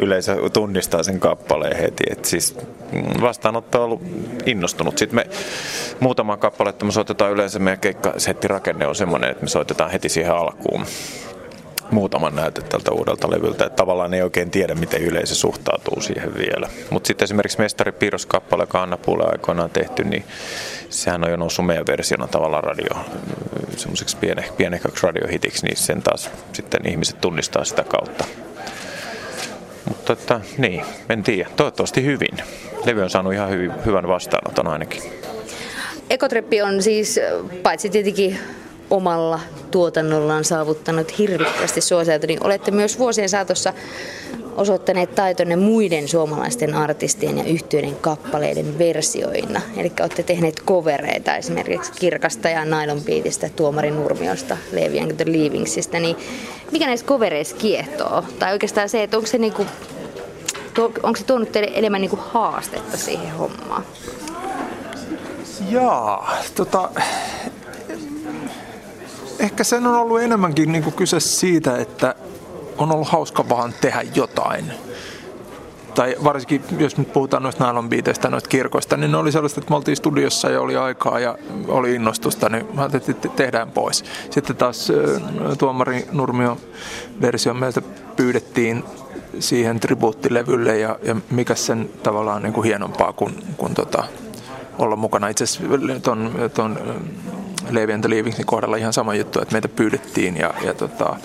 yleensä 0.02 0.36
tunnistaa 0.54 1.04
sen 1.04 1.20
kappaleen 1.20 1.78
heti. 1.78 2.04
Et 2.12 2.26
siis 2.26 2.58
mm, 2.92 3.22
vastaanotto 3.22 3.78
on 3.78 3.84
ollut 3.86 4.02
innostunut. 4.46 4.98
Sitten 4.98 5.16
me 5.16 5.26
muutama 6.00 6.38
kappaletta 6.38 6.86
me 6.86 6.92
soitetaan 6.92 7.32
yleensä, 7.32 7.60
meidän 7.60 7.80
keikkasettirakenne 7.80 8.88
on 8.88 8.96
semmoinen, 8.96 9.30
että 9.30 9.44
me 9.44 9.50
soitetaan 9.50 9.92
heti 9.92 10.10
siihen 10.10 10.34
alkuun 10.48 10.86
muutaman 11.92 12.36
näyte 12.36 12.62
tältä 12.62 12.92
uudelta 12.92 13.32
levyltä. 13.32 13.66
Että 13.66 13.76
tavallaan 13.76 14.14
ei 14.14 14.22
oikein 14.22 14.52
tiedä, 14.52 14.76
miten 14.76 15.02
yleisö 15.02 15.36
suhtautuu 15.36 16.02
siihen 16.02 16.38
vielä. 16.38 16.70
Mutta 16.90 17.08
sitten 17.08 17.26
esimerkiksi 17.26 17.60
Mestari 17.60 17.92
Piirros-kappale, 17.92 18.64
joka 18.64 18.84
Anna 18.84 18.98
Puule 18.98 19.24
aikoinaan 19.32 19.70
tehty, 19.70 20.04
niin 20.04 20.24
sehän 20.90 21.24
on 21.24 21.32
jo 21.32 21.38
noussut 21.38 21.66
meidän 21.66 21.88
versiona 21.88 22.28
tavallaan 22.28 22.64
radio, 22.64 22.90
semmoiseksi 23.78 24.18
piene, 24.18 24.44
pienehköksi 24.58 25.08
radiohitiksi, 25.08 25.66
niin 25.66 25.78
sen 25.78 26.02
taas 26.02 26.30
sitten 26.54 26.88
ihmiset 26.90 27.22
tunnistaa 27.22 27.64
sitä 27.64 27.84
kautta. 27.84 28.26
Mutta 29.88 30.14
että, 30.14 30.42
niin, 30.58 30.84
en 31.10 31.24
tiedä. 31.24 31.50
Toivottavasti 31.56 32.04
hyvin. 32.04 32.38
Levy 32.86 33.02
on 33.02 33.10
saanut 33.10 33.34
ihan 33.34 33.50
hyvin, 33.50 33.72
hyvän 33.86 34.08
vastaanoton 34.08 34.68
ainakin. 34.68 35.04
Ekotreppi 36.10 36.62
on 36.62 36.84
siis 36.84 37.20
paitsi 37.64 37.90
tietenkin 37.90 38.40
omalla 38.90 39.40
tuotannollaan 39.68 40.44
saavuttanut 40.44 41.18
hirvittävästi 41.18 41.82
suosiota, 41.82 42.28
niin 42.28 42.44
olette 42.44 42.72
myös 42.72 43.00
vuosien 43.00 43.30
saatossa 43.30 43.74
osoittaneet 44.58 45.16
taitonne 45.16 45.56
muiden 45.56 46.08
suomalaisten 46.08 46.74
artistien 46.74 47.38
ja 47.38 47.44
yhtiöiden 47.44 47.96
kappaleiden 47.96 48.78
versioina. 48.78 49.62
Eli 49.78 49.92
olette 50.00 50.24
tehneet 50.24 50.60
kovereita 50.60 51.36
esimerkiksi 51.36 51.92
Kirkasta 52.00 52.50
ja 52.50 52.66
Nylon 52.66 53.02
Beatistä, 53.02 53.50
Tuomari 53.56 53.92
Nurmiosta, 53.92 54.58
Levi 54.72 55.00
and 55.00 55.12
the. 55.12 55.26
Niin 56.00 56.18
mikä 56.72 56.86
näissä 56.86 57.06
kovereissa 57.06 57.56
kiehtoo? 57.56 58.24
Tai 58.40 58.54
oikeastaan 58.54 58.90
se, 58.90 59.04
että 59.04 59.18
onko 59.18 59.28
se, 59.28 59.38
niinku, 59.38 59.66
onko 61.04 61.16
se 61.16 61.24
tuonut 61.26 61.52
teille 61.52 61.72
enemmän 61.76 62.02
niinku 62.02 62.20
haastetta 62.32 62.98
siihen 62.98 63.32
hommaan? 63.32 63.84
Jaa, 65.70 66.36
tota, 66.56 66.90
ehkä 69.40 69.64
sen 69.64 69.88
on 69.88 69.96
ollut 69.96 70.22
enemmänkin 70.22 70.72
niin 70.72 70.84
kuin 70.84 70.96
kyse 70.96 71.20
siitä, 71.20 71.78
että 71.78 72.16
on 72.78 72.92
ollut 72.92 73.08
hauska 73.08 73.50
vaan 73.50 73.74
tehdä 73.82 74.02
jotain. 74.16 74.72
Tai 75.96 76.16
varsinkin, 76.24 76.62
jos 76.80 76.98
nyt 76.98 77.14
puhutaan 77.14 77.44
noista 77.44 77.68
nylonbiiteistä, 77.68 78.30
noista 78.30 78.50
kirkoista, 78.50 78.98
niin 78.98 79.12
ne 79.12 79.18
oli 79.18 79.32
sellaista, 79.32 79.60
että 79.60 79.72
me 79.72 79.76
oltiin 79.76 79.98
studiossa 79.98 80.50
ja 80.50 80.62
oli 80.62 80.76
aikaa 80.76 81.20
ja 81.20 81.38
oli 81.68 81.96
innostusta, 81.96 82.50
niin 82.50 82.66
mä 82.74 82.82
ajattelin, 82.82 83.10
että 83.10 83.30
tehdään 83.30 83.72
pois. 83.72 84.04
Sitten 84.30 84.56
taas 84.56 84.92
tuomari 85.58 86.08
Nurmio 86.12 86.58
versio 87.22 87.54
meiltä 87.54 87.82
pyydettiin 88.16 88.84
siihen 89.40 89.80
tribuuttilevylle 89.80 90.78
ja, 90.78 91.00
ja 91.04 91.16
mikä 91.30 91.56
sen 91.56 91.90
tavallaan 92.04 92.44
niin 92.44 92.54
kuin 92.54 92.66
hienompaa 92.66 93.14
kuin, 93.14 93.44
kuin 93.58 93.74
tota, 93.74 94.04
olla 94.80 94.96
mukana. 94.96 95.28
Itse 95.28 95.44
asiassa 95.44 96.02
ton, 96.02 96.32
ton 96.54 96.80
Levi 97.72 97.94
and 97.94 98.04
the 98.04 98.10
Leavingsin 98.10 98.46
kohdalla 98.46 98.78
ihan 98.78 98.94
sama 98.94 99.16
juttu, 99.16 99.42
että 99.42 99.54
meitä 99.54 99.68
pyydettiin 99.68 100.38
ja, 100.38 100.54
ja 100.64 100.74
tota, 100.74 101.16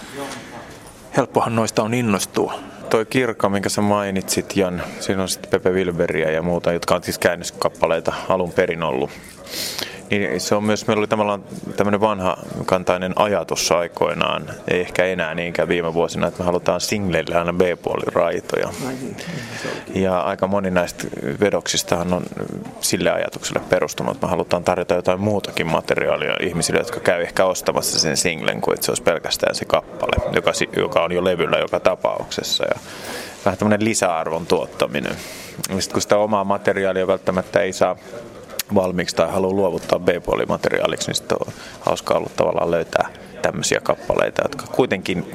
helppohan 1.17 1.57
noista 1.57 1.83
on 1.83 1.95
innostua. 1.95 2.55
Toi 2.91 3.07
Kirkka, 3.07 3.49
minkä 3.49 3.69
sä 3.69 3.81
mainitsit, 3.81 4.57
Jan, 4.57 4.83
siinä 5.01 5.23
on 5.23 5.29
sitten 5.29 5.51
Pepe 5.51 5.71
Wilberiä 5.71 6.31
ja 6.31 6.43
muuta, 6.43 6.73
jotka 6.73 6.95
on 6.95 7.03
siis 7.03 7.19
käännöskappaleita 7.19 8.13
alun 8.29 8.53
perin 8.53 8.83
ollut 8.83 9.11
niin 10.19 10.41
se 10.41 10.55
on 10.55 10.65
myös, 10.65 10.87
meillä 10.87 11.01
oli 11.01 11.07
tavallaan 11.07 11.45
tämmöinen 11.77 12.01
vanha 12.01 12.37
kantainen 12.67 13.13
ajatus 13.17 13.73
aikoinaan, 13.73 14.51
ei 14.69 14.81
ehkä 14.81 15.05
enää 15.05 15.35
niinkään 15.35 15.69
viime 15.69 15.95
vuosina, 15.95 16.27
että 16.27 16.39
me 16.39 16.45
halutaan 16.45 16.81
singleille 16.81 17.37
aina 17.37 17.53
B-puolin 17.53 18.13
raitoja. 18.13 18.69
Ja 19.95 20.21
aika 20.21 20.47
moni 20.47 20.71
näistä 20.71 21.05
vedoksistahan 21.41 22.13
on 22.13 22.23
sille 22.81 23.11
ajatukselle 23.11 23.61
perustunut, 23.69 24.15
että 24.15 24.27
me 24.27 24.31
halutaan 24.31 24.65
tarjota 24.65 24.95
jotain 24.95 25.21
muutakin 25.21 25.67
materiaalia 25.67 26.37
ihmisille, 26.41 26.81
jotka 26.81 27.01
käy 27.01 27.23
ehkä 27.23 27.45
ostamassa 27.45 27.99
sen 27.99 28.17
singlen, 28.17 28.61
kuin 28.61 28.75
että 28.75 28.85
se 28.85 28.91
olisi 28.91 29.03
pelkästään 29.03 29.55
se 29.55 29.65
kappale, 29.65 30.33
joka, 30.35 30.53
joka 30.77 31.03
on 31.03 31.13
jo 31.13 31.25
levyllä 31.25 31.59
joka 31.59 31.81
tapauksessa. 31.81 32.65
Ja 32.65 32.81
vähän 33.45 33.59
tämmöinen 33.59 33.85
lisäarvon 33.85 34.47
tuottaminen. 34.47 35.17
Sitten 35.57 35.93
kun 35.93 36.03
sitä 36.03 36.17
omaa 36.17 36.45
materiaalia 36.45 37.07
välttämättä 37.07 37.61
ei 37.61 37.73
saa 37.73 37.97
valmiiksi 38.75 39.17
tai 39.17 39.31
haluaa 39.31 39.55
luovuttaa 39.55 39.99
B-puolimateriaaliksi, 39.99 41.07
niin 41.07 41.15
sitten 41.15 41.39
on 41.47 41.53
hauskaa 41.81 42.17
ollut 42.17 42.37
tavallaan 42.37 42.71
löytää 42.71 43.09
tämmöisiä 43.43 43.81
kappaleita, 43.83 44.43
jotka 44.45 44.67
kuitenkin 44.67 45.35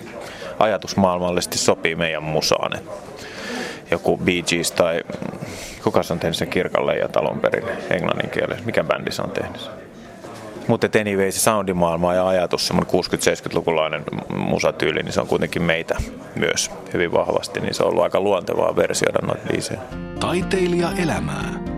ajatusmaailmallisesti 0.60 1.58
sopii 1.58 1.95
meidän 1.95 2.23
musaan. 2.23 2.71
Joku 3.91 4.17
Bee 4.17 4.41
Gees 4.41 4.71
tai 4.71 5.02
kuka 5.84 6.02
on 6.12 6.19
tehnyt 6.19 6.38
sen 6.38 6.47
kirkalle 6.47 6.95
ja 6.95 7.08
talon 7.08 7.39
perin 7.39 7.65
englannin 7.89 8.30
kielessä, 8.30 8.65
mikä 8.65 8.84
bändi 8.84 9.12
se 9.12 9.21
on 9.21 9.32
tehnyt 9.32 9.60
sen? 9.60 9.71
Mutta 10.67 10.88
anyway, 11.02 11.32
se 11.32 11.39
soundimaailma 11.39 12.13
ja 12.13 12.28
ajatus, 12.28 12.67
semmoinen 12.67 12.93
60-70-lukulainen 12.93 14.04
musatyyli, 14.30 15.04
niin 15.04 15.13
se 15.13 15.21
on 15.21 15.28
kuitenkin 15.28 15.63
meitä 15.63 15.95
myös 16.36 16.71
hyvin 16.93 17.12
vahvasti, 17.12 17.60
niin 17.60 17.73
se 17.73 17.84
on 17.84 17.89
ollut 17.89 18.04
aika 18.04 18.19
luontevaa 18.19 18.76
versioida 18.76 19.19
noita 19.28 19.47
biisejä. 19.52 19.80
Taiteilija 20.19 20.89
elämää. 20.97 21.77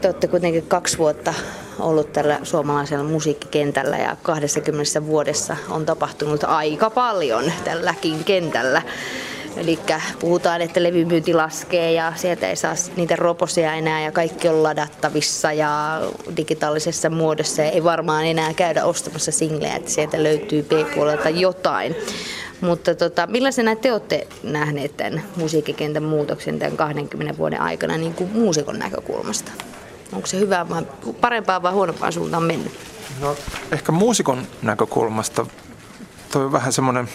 Te 0.00 0.08
olette 0.08 0.28
kuitenkin 0.28 0.66
kaksi 0.68 0.98
vuotta 0.98 1.34
ollut 1.78 2.12
tällä 2.12 2.38
suomalaisella 2.42 3.04
musiikkikentällä 3.04 3.96
ja 3.96 4.16
20 4.22 5.06
vuodessa 5.06 5.56
on 5.70 5.86
tapahtunut 5.86 6.44
aika 6.44 6.90
paljon 6.90 7.52
tälläkin 7.64 8.24
kentällä. 8.24 8.82
Eli 9.56 9.78
puhutaan, 10.18 10.62
että 10.62 10.82
levymyynti 10.82 11.34
laskee 11.34 11.92
ja 11.92 12.12
sieltä 12.16 12.48
ei 12.48 12.56
saa 12.56 12.74
niitä 12.96 13.16
roposia 13.16 13.74
enää 13.74 14.00
ja 14.00 14.12
kaikki 14.12 14.48
on 14.48 14.62
ladattavissa 14.62 15.52
ja 15.52 16.00
digitaalisessa 16.36 17.10
muodossa. 17.10 17.62
Ja 17.62 17.70
ei 17.70 17.84
varmaan 17.84 18.26
enää 18.26 18.54
käydä 18.54 18.84
ostamassa 18.84 19.32
singlejä, 19.32 19.76
että 19.76 19.90
sieltä 19.90 20.22
löytyy 20.22 20.62
B-puolelta 20.62 21.28
jotain. 21.28 21.96
Mutta 22.60 22.94
tota, 22.94 23.26
millaisena 23.26 23.76
te 23.76 23.92
olette 23.92 24.26
nähneet 24.42 24.96
tämän 24.96 25.22
musiikkikentän 25.36 26.02
muutoksen 26.02 26.58
tämän 26.58 26.76
20 26.76 27.38
vuoden 27.38 27.60
aikana 27.60 27.96
niin 27.96 28.14
kuin 28.14 28.30
muusikon 28.30 28.78
näkökulmasta? 28.78 29.52
Onko 30.12 30.26
se 30.26 30.38
hyvä 30.38 30.68
vai 30.68 30.86
parempaan 31.20 31.62
vai 31.62 31.72
huonompaan 31.72 32.12
suuntaan 32.12 32.42
mennyt? 32.42 32.72
No, 33.20 33.36
ehkä 33.72 33.92
muusikon 33.92 34.46
näkökulmasta 34.62 35.46
toi 36.32 36.44
on 36.44 36.52
vähän 36.52 36.72
semmoinen, 36.72 37.08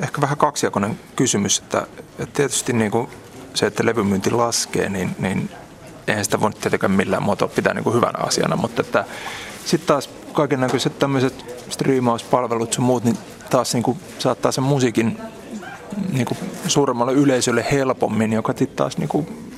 ehkä 0.00 0.20
vähän 0.20 0.38
kaksijakoinen 0.38 1.00
kysymys, 1.16 1.58
että, 1.58 1.86
että 2.18 2.34
tietysti 2.34 2.72
niin 2.72 2.90
kuin 2.90 3.08
se, 3.54 3.66
että 3.66 3.86
levymyynti 3.86 4.30
laskee, 4.30 4.88
niin, 4.88 5.16
niin 5.18 5.50
eihän 6.06 6.24
sitä 6.24 6.40
voi 6.40 6.50
tietenkään 6.52 6.92
millään 6.92 7.22
muotoa 7.22 7.48
pitää 7.48 7.74
niin 7.74 7.84
kuin 7.84 7.96
hyvänä 7.96 8.18
asiana, 8.18 8.56
mutta 8.56 8.82
että 8.82 9.04
sitten 9.64 9.86
taas 9.86 10.10
kaiken 10.32 10.60
näköiset 10.60 10.98
tämmöiset 10.98 11.64
striimauspalvelut 11.70 12.74
ja 12.74 12.80
muut, 12.80 13.04
niin 13.04 13.18
taas 13.50 13.74
niin 13.74 13.82
kuin 13.82 13.98
saattaa 14.18 14.52
sen 14.52 14.64
musiikin 14.64 15.18
niin 16.12 16.26
kuin 16.26 16.38
suuremmalle 16.66 17.12
yleisölle 17.12 17.66
helpommin, 17.72 18.32
joka 18.32 18.52
sitten 18.56 18.76
taas 18.76 18.98
niin 18.98 19.08
kuin 19.08 19.53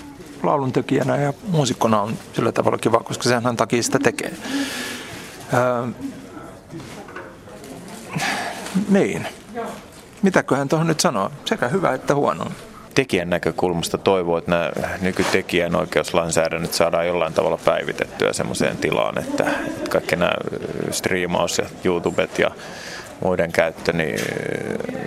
lauluntekijänä 0.46 1.16
ja 1.16 1.32
muusikkona 1.48 2.00
on 2.02 2.14
sillä 2.32 2.52
tavalla 2.52 2.78
kiva, 2.78 3.00
koska 3.00 3.24
sehän 3.24 3.56
takia 3.56 3.82
sitä 3.82 3.98
tekee. 3.98 4.32
Öö, 5.54 5.87
niin. 8.88 9.26
Mitäköhän 10.22 10.68
tuohon 10.68 10.87
nyt 10.87 11.00
sanoo? 11.00 11.30
Sekä 11.44 11.68
hyvä 11.68 11.94
että 11.94 12.14
huono 12.14 12.44
tekijän 12.96 13.30
näkökulmasta 13.30 13.98
toivoo, 13.98 14.38
että 14.38 14.50
nämä 14.50 14.70
nykytekijän 15.00 15.76
oikeuslainsäädännöt 15.76 16.74
saadaan 16.74 17.06
jollain 17.06 17.32
tavalla 17.32 17.59
päivitettyä 17.64 18.32
sellaiseen 18.32 18.76
tilaan, 18.76 19.18
että 19.18 19.44
kaikki 19.90 20.16
nämä 20.16 20.32
striimaus 20.90 21.59
ja 21.59 21.64
YouTubet 21.85 22.38
ja 22.38 22.50
muiden 23.24 23.52
käyttö, 23.52 23.92
niin 23.92 24.18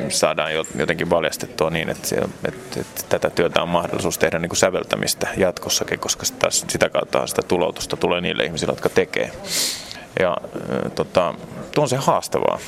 saadaan 0.10 0.52
jotenkin 0.76 1.10
valjastettua 1.10 1.70
niin, 1.70 1.90
että, 1.90 2.16
että, 2.48 2.80
että 2.80 3.04
tätä 3.10 3.30
työtä 3.30 3.62
on 3.62 3.70
mahdollisuus 3.70 4.18
tehdä 4.18 4.40
niin 4.40 4.50
kuin 4.50 4.58
säveltämistä 4.58 5.28
jatkossakin, 5.38 6.00
koska 6.00 6.26
sitä, 6.26 6.48
sitä 6.50 6.90
kautta 6.90 7.28
sitä 7.28 7.42
tuloutusta 7.42 7.98
tulee 7.98 8.22
niille 8.22 8.44
ihmisille, 8.44 8.72
jotka 8.72 8.90
tekee. 8.90 9.32
Ja 10.20 10.38
tota, 10.96 11.34
tuo 11.76 11.82
on 11.82 11.90
se 11.90 11.98
haastavaa. 11.98 12.60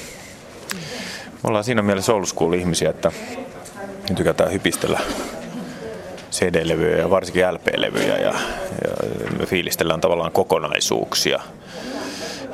Me 1.24 1.48
ollaan 1.48 1.64
siinä 1.64 1.82
mielessä 1.82 2.14
old 2.14 2.26
school 2.26 2.54
ihmisiä, 2.54 2.90
että 2.90 3.12
tykätään 4.16 4.52
hypistellä 4.52 5.00
CD-levyjä 6.32 6.98
ja 6.98 7.10
varsinkin 7.10 7.54
LP-levyjä 7.54 8.18
ja, 8.18 8.34
ja 8.84 9.34
me 9.40 9.46
fiilistellään 9.46 10.02
tavallaan 10.02 10.32
kokonaisuuksia 10.32 11.40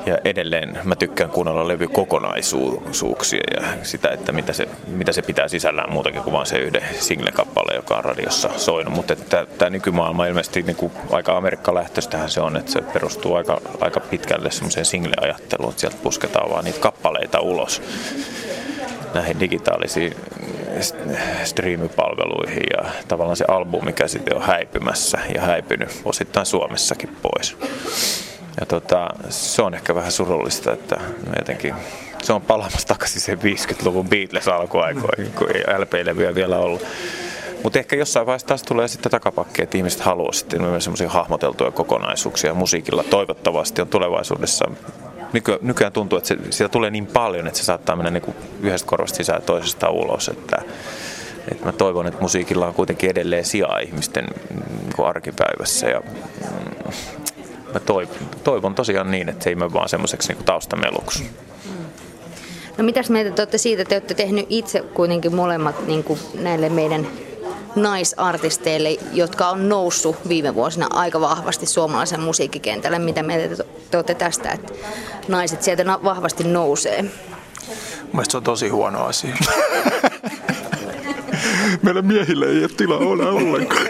ja 0.07 0.17
edelleen 0.25 0.79
mä 0.83 0.95
tykkään 0.95 1.29
kuunnella 1.29 1.67
levykokonaisuuksia 1.67 3.43
ja 3.55 3.67
sitä, 3.83 4.09
että 4.09 4.31
mitä 4.31 4.53
se, 4.53 4.69
mitä 4.87 5.11
se 5.11 5.21
pitää 5.21 5.47
sisällään 5.47 5.91
muutakin 5.91 6.21
kuin 6.21 6.33
vain 6.33 6.45
se 6.45 6.57
yhden 6.57 6.83
single-kappale, 6.99 7.75
joka 7.75 7.97
on 7.97 8.03
radiossa 8.03 8.49
soinut. 8.57 8.93
Mutta 8.93 9.15
tämä 9.57 9.69
nykymaailma 9.69 10.25
ilmeisesti 10.25 10.61
niin 10.61 10.75
kuin 10.75 10.91
aika 11.11 11.37
amerikkalähtöistähän 11.37 12.29
se 12.29 12.41
on, 12.41 12.57
että 12.57 12.71
se 12.71 12.81
perustuu 12.81 13.35
aika, 13.35 13.61
aika 13.81 13.99
pitkälle 13.99 14.51
semmoiseen 14.51 14.85
single-ajatteluun, 14.85 15.69
että 15.69 15.81
sieltä 15.81 15.97
pusketaan 16.03 16.49
vaan 16.49 16.65
niitä 16.65 16.79
kappaleita 16.79 17.39
ulos 17.39 17.81
näihin 19.13 19.39
digitaalisiin 19.39 20.15
striimipalveluihin 21.43 22.63
ja 22.77 22.89
tavallaan 23.07 23.37
se 23.37 23.45
albumikäsite 23.47 24.35
on 24.35 24.41
häipymässä 24.41 25.17
ja 25.35 25.41
häipynyt 25.41 26.01
osittain 26.05 26.45
Suomessakin 26.45 27.17
pois. 27.21 27.57
Ja 28.59 28.65
tota, 28.65 29.09
se 29.29 29.61
on 29.61 29.73
ehkä 29.73 29.95
vähän 29.95 30.11
surullista, 30.11 30.73
että 30.73 30.97
jotenkin 31.37 31.75
se 32.21 32.33
on 32.33 32.41
palaamassa 32.41 32.87
takaisin 32.87 33.21
sen 33.21 33.39
50-luvun 33.39 34.09
Beatles 34.09 34.47
alkuaikoihin, 34.47 35.31
kun 35.31 35.47
ei 35.55 35.63
LP-levyä 35.77 36.35
vielä 36.35 36.57
ollut. 36.57 36.85
Mutta 37.63 37.79
ehkä 37.79 37.95
jossain 37.95 38.25
vaiheessa 38.25 38.47
taas 38.47 38.63
tulee 38.63 38.87
sitten 38.87 39.11
takapakki, 39.11 39.63
että 39.63 39.77
ihmiset 39.77 39.99
haluaa 39.99 40.31
sitten 40.31 40.61
myös 40.61 40.83
semmoisia 40.83 41.09
hahmoteltuja 41.09 41.71
kokonaisuuksia 41.71 42.53
musiikilla. 42.53 43.03
Toivottavasti 43.03 43.81
on 43.81 43.87
tulevaisuudessa 43.87 44.65
nyky, 45.33 45.57
nykyään 45.61 45.93
tuntuu, 45.93 46.17
että 46.17 46.27
se, 46.27 46.37
siitä 46.49 46.69
tulee 46.69 46.89
niin 46.89 47.07
paljon, 47.07 47.47
että 47.47 47.59
se 47.59 47.65
saattaa 47.65 47.95
mennä 47.95 48.11
niin 48.11 48.21
kuin 48.21 48.37
yhdestä 48.61 48.87
korvasta 48.87 49.17
sisään 49.17 49.41
toisesta 49.41 49.89
ulos. 49.89 50.27
Että, 50.27 50.61
että 51.51 51.65
mä 51.65 51.71
toivon, 51.71 52.07
että 52.07 52.21
musiikilla 52.21 52.67
on 52.67 52.73
kuitenkin 52.73 53.09
edelleen 53.09 53.45
sijaa 53.45 53.79
ihmisten 53.79 54.25
niin 54.69 55.07
arkipäivässä. 55.07 55.87
Ja, 55.87 55.99
mm, 55.99 56.93
mä 57.73 57.79
toivon, 57.79 58.15
toivon 58.43 58.75
tosiaan 58.75 59.11
niin, 59.11 59.29
että 59.29 59.43
se 59.43 59.49
ei 59.49 59.55
mene 59.55 59.73
vaan 59.73 59.89
semmoiseksi 59.89 60.33
niin 60.33 60.43
taustameluksi. 60.43 61.29
No 62.77 62.83
mitäs 62.83 63.09
mieltä 63.09 63.31
te 63.31 63.41
olette 63.41 63.57
siitä, 63.57 63.81
että 63.81 63.89
te 63.89 63.95
olette 63.95 64.13
tehnyt 64.13 64.45
itse 64.49 64.79
kuitenkin 64.79 65.35
molemmat 65.35 65.87
niin 65.87 66.03
kuin 66.03 66.19
näille 66.33 66.69
meidän 66.69 67.07
naisartisteille, 67.75 68.97
jotka 69.13 69.49
on 69.49 69.69
noussut 69.69 70.15
viime 70.27 70.55
vuosina 70.55 70.87
aika 70.93 71.21
vahvasti 71.21 71.65
suomalaisen 71.65 72.19
musiikkikentälle. 72.19 72.99
Mitä 72.99 73.23
mieltä 73.23 73.63
te 73.91 73.97
olette 73.97 74.15
tästä, 74.15 74.51
että 74.51 74.73
naiset 75.27 75.63
sieltä 75.63 75.85
vahvasti 76.03 76.43
nousee? 76.43 77.05
Mielestäni 78.13 78.31
se 78.31 78.37
on 78.37 78.43
tosi 78.43 78.69
huono 78.69 79.05
asia. 79.05 79.35
Meillä 81.81 82.01
miehillä 82.01 82.45
ei 82.45 82.59
ole 82.59 82.69
tilaa 82.77 82.97
olla 82.97 83.29
ollenkaan. 83.29 83.87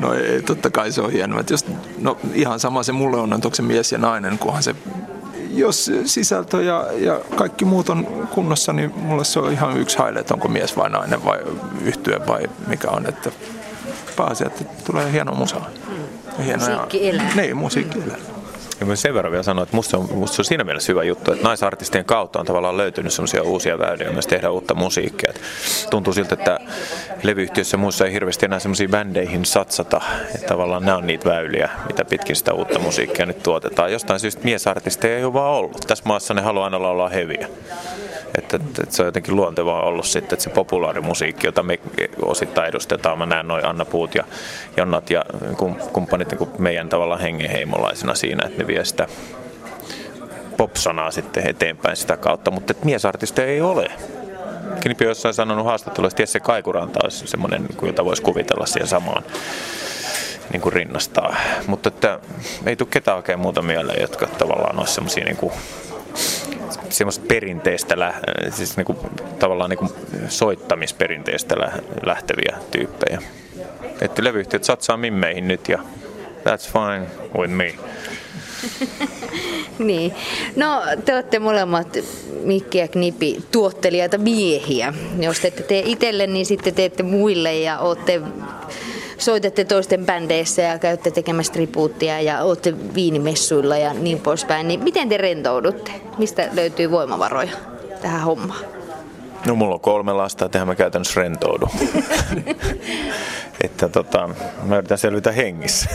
No 0.00 0.14
ei, 0.14 0.42
totta 0.42 0.70
kai 0.70 0.92
se 0.92 1.00
on 1.00 1.12
hienoa. 1.12 1.40
Että 1.40 1.52
jos, 1.52 1.66
no 2.04 2.18
ihan 2.34 2.60
sama 2.60 2.82
se 2.82 2.92
mulle 2.92 3.16
on, 3.16 3.32
onko 3.32 3.54
se 3.54 3.62
mies 3.62 3.92
ja 3.92 3.98
nainen, 3.98 4.38
kunhan 4.38 4.62
se 4.62 4.74
jos 5.50 5.90
sisältö 6.04 6.62
ja, 6.62 6.86
ja 6.96 7.20
kaikki 7.36 7.64
muut 7.64 7.88
on 7.88 8.28
kunnossa, 8.30 8.72
niin 8.72 8.92
mulle 8.96 9.24
se 9.24 9.40
on 9.40 9.52
ihan 9.52 9.76
yksi 9.76 9.98
haile, 9.98 10.20
että 10.20 10.34
onko 10.34 10.48
mies 10.48 10.76
vai 10.76 10.90
nainen 10.90 11.24
vai 11.24 11.38
yhtyö 11.84 12.20
vai 12.26 12.42
mikä 12.66 12.90
on. 12.90 13.06
Että 13.06 13.30
pääasia, 14.16 14.46
että 14.46 14.64
tulee 14.84 15.12
hieno 15.12 15.34
musa. 15.34 15.56
Mm. 15.58 16.54
musiikki 16.58 17.08
elää. 17.08 17.34
Niin, 17.34 17.56
musiikki 17.56 17.98
elää. 18.06 18.16
Ja 18.84 18.88
mä 18.88 18.96
sen 18.96 19.14
verran 19.14 19.30
vielä 19.30 19.42
sanoa, 19.42 19.62
että 19.62 19.76
musta 19.76 19.98
on, 19.98 20.08
musta 20.12 20.40
on 20.40 20.44
siinä 20.44 20.64
mielessä 20.64 20.92
hyvä 20.92 21.04
juttu, 21.04 21.32
että 21.32 21.44
naisartistien 21.44 22.04
kautta 22.04 22.40
on 22.40 22.46
tavallaan 22.46 22.76
löytynyt 22.76 23.12
semmoisia 23.12 23.42
uusia 23.42 23.78
väyliä 23.78 24.10
myös 24.10 24.26
tehdä 24.26 24.50
uutta 24.50 24.74
musiikkia. 24.74 25.30
Et 25.30 25.40
tuntuu 25.90 26.12
siltä, 26.12 26.34
että 26.34 26.58
levyyhtiössä 27.22 27.76
muissa 27.76 28.06
ei 28.06 28.12
hirveästi 28.12 28.46
enää 28.46 28.58
semmoisiin 28.58 28.90
bändeihin 28.90 29.44
satsata. 29.44 30.00
Että 30.34 30.46
tavallaan 30.46 30.84
nämä 30.84 30.96
on 30.96 31.06
niitä 31.06 31.28
väyliä, 31.30 31.70
mitä 31.86 32.04
pitkin 32.04 32.36
sitä 32.36 32.52
uutta 32.52 32.78
musiikkia 32.78 33.26
nyt 33.26 33.42
tuotetaan. 33.42 33.92
Jostain 33.92 34.20
syystä 34.20 34.44
miesartisteja 34.44 35.18
ei 35.18 35.24
ole 35.24 35.32
vaan 35.32 35.52
ollut. 35.52 35.84
Tässä 35.86 36.04
maassa 36.06 36.34
ne 36.34 36.42
haluaa 36.42 36.64
aina 36.64 36.76
olla 36.76 37.08
heviä. 37.08 37.48
Että, 38.38 38.56
että, 38.56 38.82
että 38.82 38.94
se 38.94 39.02
on 39.02 39.06
jotenkin 39.06 39.36
luontevaa 39.36 39.82
ollut 39.82 40.06
sitten, 40.06 40.36
että 40.36 40.42
se 40.44 40.50
populaarimusiikki, 40.50 41.46
jota 41.46 41.62
me 41.62 41.78
osittain 42.22 42.68
edustetaan, 42.68 43.18
mä 43.18 43.26
näen 43.26 43.48
noin 43.48 43.64
Anna 43.64 43.84
Puut 43.84 44.14
ja 44.14 44.24
Jonnat 44.76 45.10
ja 45.10 45.24
kumppanit 45.92 46.30
niin 46.30 46.50
meidän 46.58 46.88
tavallaan 46.88 47.20
hengenheimolaisena 47.20 48.14
siinä, 48.14 48.46
että 48.46 48.58
ne 48.58 48.66
vie 48.74 48.84
sitä 48.84 49.06
pop-sanaa 50.56 51.10
sitten 51.10 51.48
eteenpäin 51.50 51.96
sitä 51.96 52.16
kautta, 52.16 52.50
mutta 52.50 52.72
että 52.72 52.84
miesartisteja 52.84 53.48
ei 53.48 53.60
ole. 53.60 53.90
Knipi 54.80 55.04
on 55.04 55.08
jossain 55.08 55.34
sanonut 55.34 55.66
haastattelussa, 55.66 56.14
että 56.14 56.22
Jesse 56.22 56.40
Kaikuranta 56.40 57.00
olisi 57.02 57.26
semmoinen, 57.26 57.66
jota 57.82 58.04
voisi 58.04 58.22
kuvitella 58.22 58.66
siihen 58.66 58.88
samaan 58.88 59.24
niin 60.52 60.60
kuin 60.60 60.72
rinnastaa. 60.72 61.36
Mutta 61.66 61.88
että 61.88 62.20
ei 62.66 62.76
tule 62.76 62.88
ketään 62.90 63.16
oikein 63.16 63.38
muuta 63.38 63.62
mieleen, 63.62 64.00
jotka 64.00 64.26
tavallaan 64.26 64.78
olisi 64.78 64.94
semmoisia 64.94 65.24
niin 65.24 65.52
semmoista 66.88 67.24
perinteistä, 67.28 68.14
siis 68.50 68.76
niinku, 68.76 68.96
tavallaan 69.38 69.70
niinku 69.70 69.92
soittamisperinteistä 70.28 71.54
lähteviä 72.06 72.56
tyyppejä. 72.70 73.22
Että 74.00 74.24
levyyhtiöt 74.24 74.64
satsaa 74.64 74.96
mimmeihin 74.96 75.48
nyt 75.48 75.68
ja 75.68 75.78
that's 76.44 76.72
fine 76.72 77.06
with 77.38 77.52
me. 77.52 77.74
niin. 79.78 80.14
No, 80.56 80.82
te 81.04 81.14
olette 81.14 81.38
molemmat 81.38 81.98
Mikki 82.44 82.78
ja 82.78 82.88
Knipi 82.88 83.44
tuottelijaita 83.52 84.18
miehiä. 84.18 84.94
Jos 85.20 85.40
te 85.40 85.48
ette 85.48 85.62
tee 85.62 85.82
itselle, 85.86 86.26
niin 86.26 86.46
sitten 86.46 86.74
teette 86.74 87.02
muille 87.02 87.54
ja 87.58 87.78
olette 87.78 88.20
soitatte 89.18 89.64
toisten 89.64 90.06
bändeissä 90.06 90.62
ja 90.62 90.78
käytte 90.78 91.10
tekemässä 91.10 91.52
tribuuttia 91.52 92.20
ja 92.20 92.42
olette 92.42 92.94
viinimessuilla 92.94 93.76
ja 93.76 93.94
niin 93.94 94.20
poispäin, 94.20 94.68
niin 94.68 94.82
miten 94.82 95.08
te 95.08 95.16
rentoudutte? 95.16 95.92
Mistä 96.18 96.48
löytyy 96.52 96.90
voimavaroja 96.90 97.52
tähän 98.02 98.20
hommaan? 98.20 98.64
No 99.46 99.54
mulla 99.54 99.74
on 99.74 99.80
kolme 99.80 100.12
lasta, 100.12 100.44
että 100.44 100.64
mä 100.64 100.74
käytännössä 100.74 101.20
rentoudu. 101.20 101.68
että 103.64 103.88
tota, 103.88 104.30
mä 104.62 104.76
yritän 104.76 104.98
selvitä 104.98 105.32
hengissä. 105.32 105.90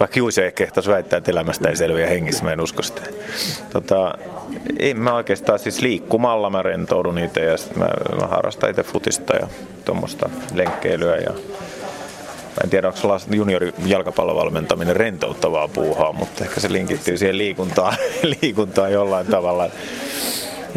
Vaikka 0.00 0.18
Juuse 0.18 0.46
ehkä 0.46 0.64
kehtaisi 0.64 0.90
väittää, 0.90 1.16
että 1.16 1.30
elämästä 1.30 1.68
ei 1.68 1.76
selviä 1.76 2.06
hengissä, 2.06 2.44
mä 2.44 2.52
en 2.52 2.60
usko 2.60 2.82
sitä. 2.82 3.02
Tota, 3.72 4.14
en 4.78 4.96
mä 4.96 5.14
oikeastaan 5.14 5.58
siis 5.58 5.80
liikkumalla 5.80 6.50
mä 6.50 6.62
rentoudun 6.62 7.18
itse 7.18 7.40
ja 7.40 7.56
mä, 7.76 7.88
mä 8.20 8.26
harrastan 8.26 8.70
itse 8.70 8.82
futista 8.82 9.36
ja 9.36 9.46
tuommoista 9.84 10.30
lenkkeilyä 10.54 11.16
ja 11.16 11.32
Mä 12.50 12.64
en 12.64 12.70
tiedä, 12.70 12.88
onko 12.88 13.18
juniori 13.30 13.72
jalkapallovalmentaminen 13.86 14.96
rentouttavaa 14.96 15.68
puuhaa, 15.68 16.12
mutta 16.12 16.44
ehkä 16.44 16.60
se 16.60 16.72
linkittyy 16.72 17.18
siihen 17.18 17.38
liikuntaan, 17.38 17.96
liikuntaan 18.42 18.92
jollain 18.92 19.26
tavalla. 19.26 19.70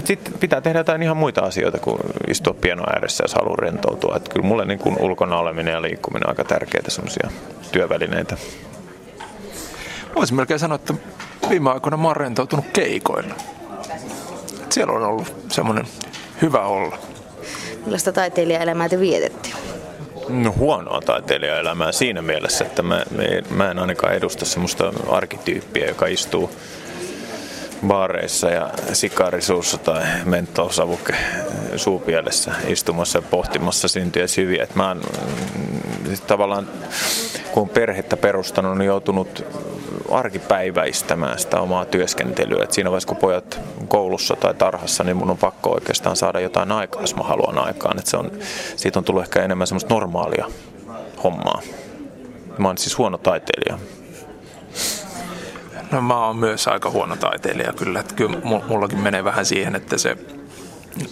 Sitten 0.04 0.34
pitää 0.40 0.62
tehdä 0.62 0.80
jotain 0.80 1.04
ihan 1.04 1.18
muita 1.18 1.42
asioita 1.42 1.80
kuin 1.80 2.00
istua 2.28 2.56
pieno 2.62 2.84
ääressä, 2.94 3.24
jos 3.24 3.34
haluaa 3.34 3.56
rentoutua. 3.56 4.16
Et 4.16 4.30
kyllä 4.30 4.46
mulle 4.46 4.66
niin 4.66 4.80
kuin 4.80 4.98
ulkona 5.00 5.38
oleminen 5.38 5.72
ja 5.72 5.82
liikkuminen 5.82 6.28
on 6.28 6.30
aika 6.30 6.44
tärkeitä 6.44 6.92
semmoisia 6.92 7.30
työvälineitä. 7.72 8.38
Voisin 10.16 10.36
melkein 10.36 10.60
sanoa, 10.60 10.76
että 10.76 10.94
viime 11.50 11.70
aikoina 11.70 11.98
mä 11.98 12.08
oon 12.08 12.16
rentoutunut 12.16 12.66
keikoilla. 12.74 13.36
Siellä 14.70 14.94
on 14.94 15.04
ollut 15.04 15.36
semmoinen 15.50 15.86
hyvä 16.42 16.62
olla. 16.66 16.98
Millaista 17.86 18.12
taiteilijaelämää 18.12 18.90
te 18.90 19.00
vietette? 19.00 19.50
No 20.30 20.54
huonoa 20.58 21.02
taiteilijaelämää 21.02 21.92
siinä 21.92 22.22
mielessä, 22.22 22.66
että 22.66 22.84
mä, 22.84 23.06
mä 23.50 23.72
en 23.72 23.80
ainakaan 23.80 24.14
edusta 24.14 24.46
semmoista 24.46 24.94
arkityyppiä, 25.10 25.88
joka 25.88 26.06
istuu 26.06 26.52
baareissa 27.88 28.50
ja 28.50 28.70
sikarisuussa 28.94 29.78
tai 29.78 30.04
mentolsavuke 30.26 31.16
suupielessä 31.76 32.52
istumassa 32.68 33.18
ja 33.18 33.22
pohtimassa 33.22 33.88
syntyjä 33.88 34.28
syviä. 34.28 34.64
Et 34.64 34.76
mä 34.76 34.88
oon 34.88 35.02
siis 36.06 36.22
tavallaan, 36.22 36.68
kun 37.52 37.70
perhettä 37.70 38.18
perustanut, 38.18 38.78
niin 38.78 38.88
joutunut 38.88 39.46
arkipäiväistämään 40.12 41.40
sitä 41.40 41.62
omaa 41.62 41.86
työskentelyä. 41.86 42.64
Et 42.64 42.72
siinä 42.72 42.90
vaiheessa, 42.90 43.08
kun 43.08 43.18
pojat 43.18 43.60
koulussa 43.88 44.36
tai 44.36 44.54
tarhassa, 44.54 45.04
niin 45.04 45.18
mun 45.18 45.30
on 45.30 45.38
pakko 45.38 45.70
oikeastaan 45.72 46.16
saada 46.16 46.40
jotain 46.40 46.72
aikaa, 46.72 47.02
jos 47.02 47.16
mä 47.16 47.24
haluan 47.24 47.58
aikaan. 47.58 48.00
Et 48.00 48.06
se 48.06 48.18
on, 48.18 48.32
siitä 48.76 49.00
on 49.00 49.06
tullut 49.06 49.24
ehkä 49.24 49.44
enemmän 49.44 49.68
semmoista 49.68 49.94
normaalia 49.94 50.46
hommaa. 51.24 51.62
Mä 52.58 52.68
oon 52.68 52.78
siis 52.78 52.98
huono 52.98 53.18
taiteilija. 53.18 53.80
No 55.92 56.02
mä 56.02 56.26
oon 56.26 56.36
myös 56.36 56.68
aika 56.68 56.90
huono 56.90 57.16
taiteilija 57.16 57.74
kyllä. 57.74 58.00
Että 58.00 58.16
kyllä 58.16 58.38
mullakin 58.68 59.00
menee 59.00 59.24
vähän 59.24 59.46
siihen, 59.46 59.76
että 59.76 59.98
se 59.98 60.18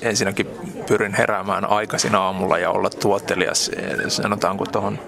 ensinnäkin 0.02 0.48
pyrin 0.88 1.14
heräämään 1.14 1.66
aikaisin 1.66 2.16
aamulla 2.16 2.58
ja 2.58 2.70
olla 2.70 2.90
tuottelias. 2.90 3.72
Sanotaanko 4.08 4.66
tuohon 4.66 5.00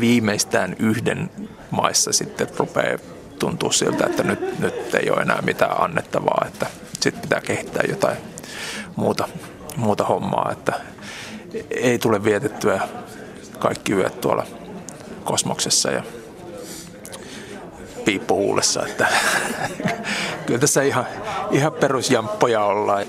viimeistään 0.00 0.76
yhden 0.78 1.30
maissa 1.70 2.12
sitten 2.12 2.48
rupeaa 2.56 2.98
tuntuu 3.38 3.72
siltä, 3.72 4.06
että 4.06 4.22
nyt, 4.22 4.58
nyt 4.58 4.94
ei 4.94 5.10
ole 5.10 5.22
enää 5.22 5.42
mitään 5.42 5.82
annettavaa, 5.82 6.44
että 6.46 6.66
sitten 7.00 7.22
pitää 7.22 7.40
kehittää 7.40 7.82
jotain 7.88 8.16
muuta, 8.96 9.28
muuta 9.76 10.04
hommaa, 10.04 10.48
että 10.52 10.72
ei 11.70 11.98
tule 11.98 12.24
vietettyä 12.24 12.80
kaikki 13.58 13.92
yöt 13.92 14.20
tuolla 14.20 14.46
kosmoksessa 15.24 15.90
ja 15.90 16.02
piippu 18.04 18.36
huulessa. 18.36 18.86
Että 18.86 19.06
kyllä 20.46 20.60
tässä 20.60 20.82
ihan, 20.82 21.06
ihan 21.50 21.72
perusjamppoja 21.72 22.64
ollaan. 22.64 23.06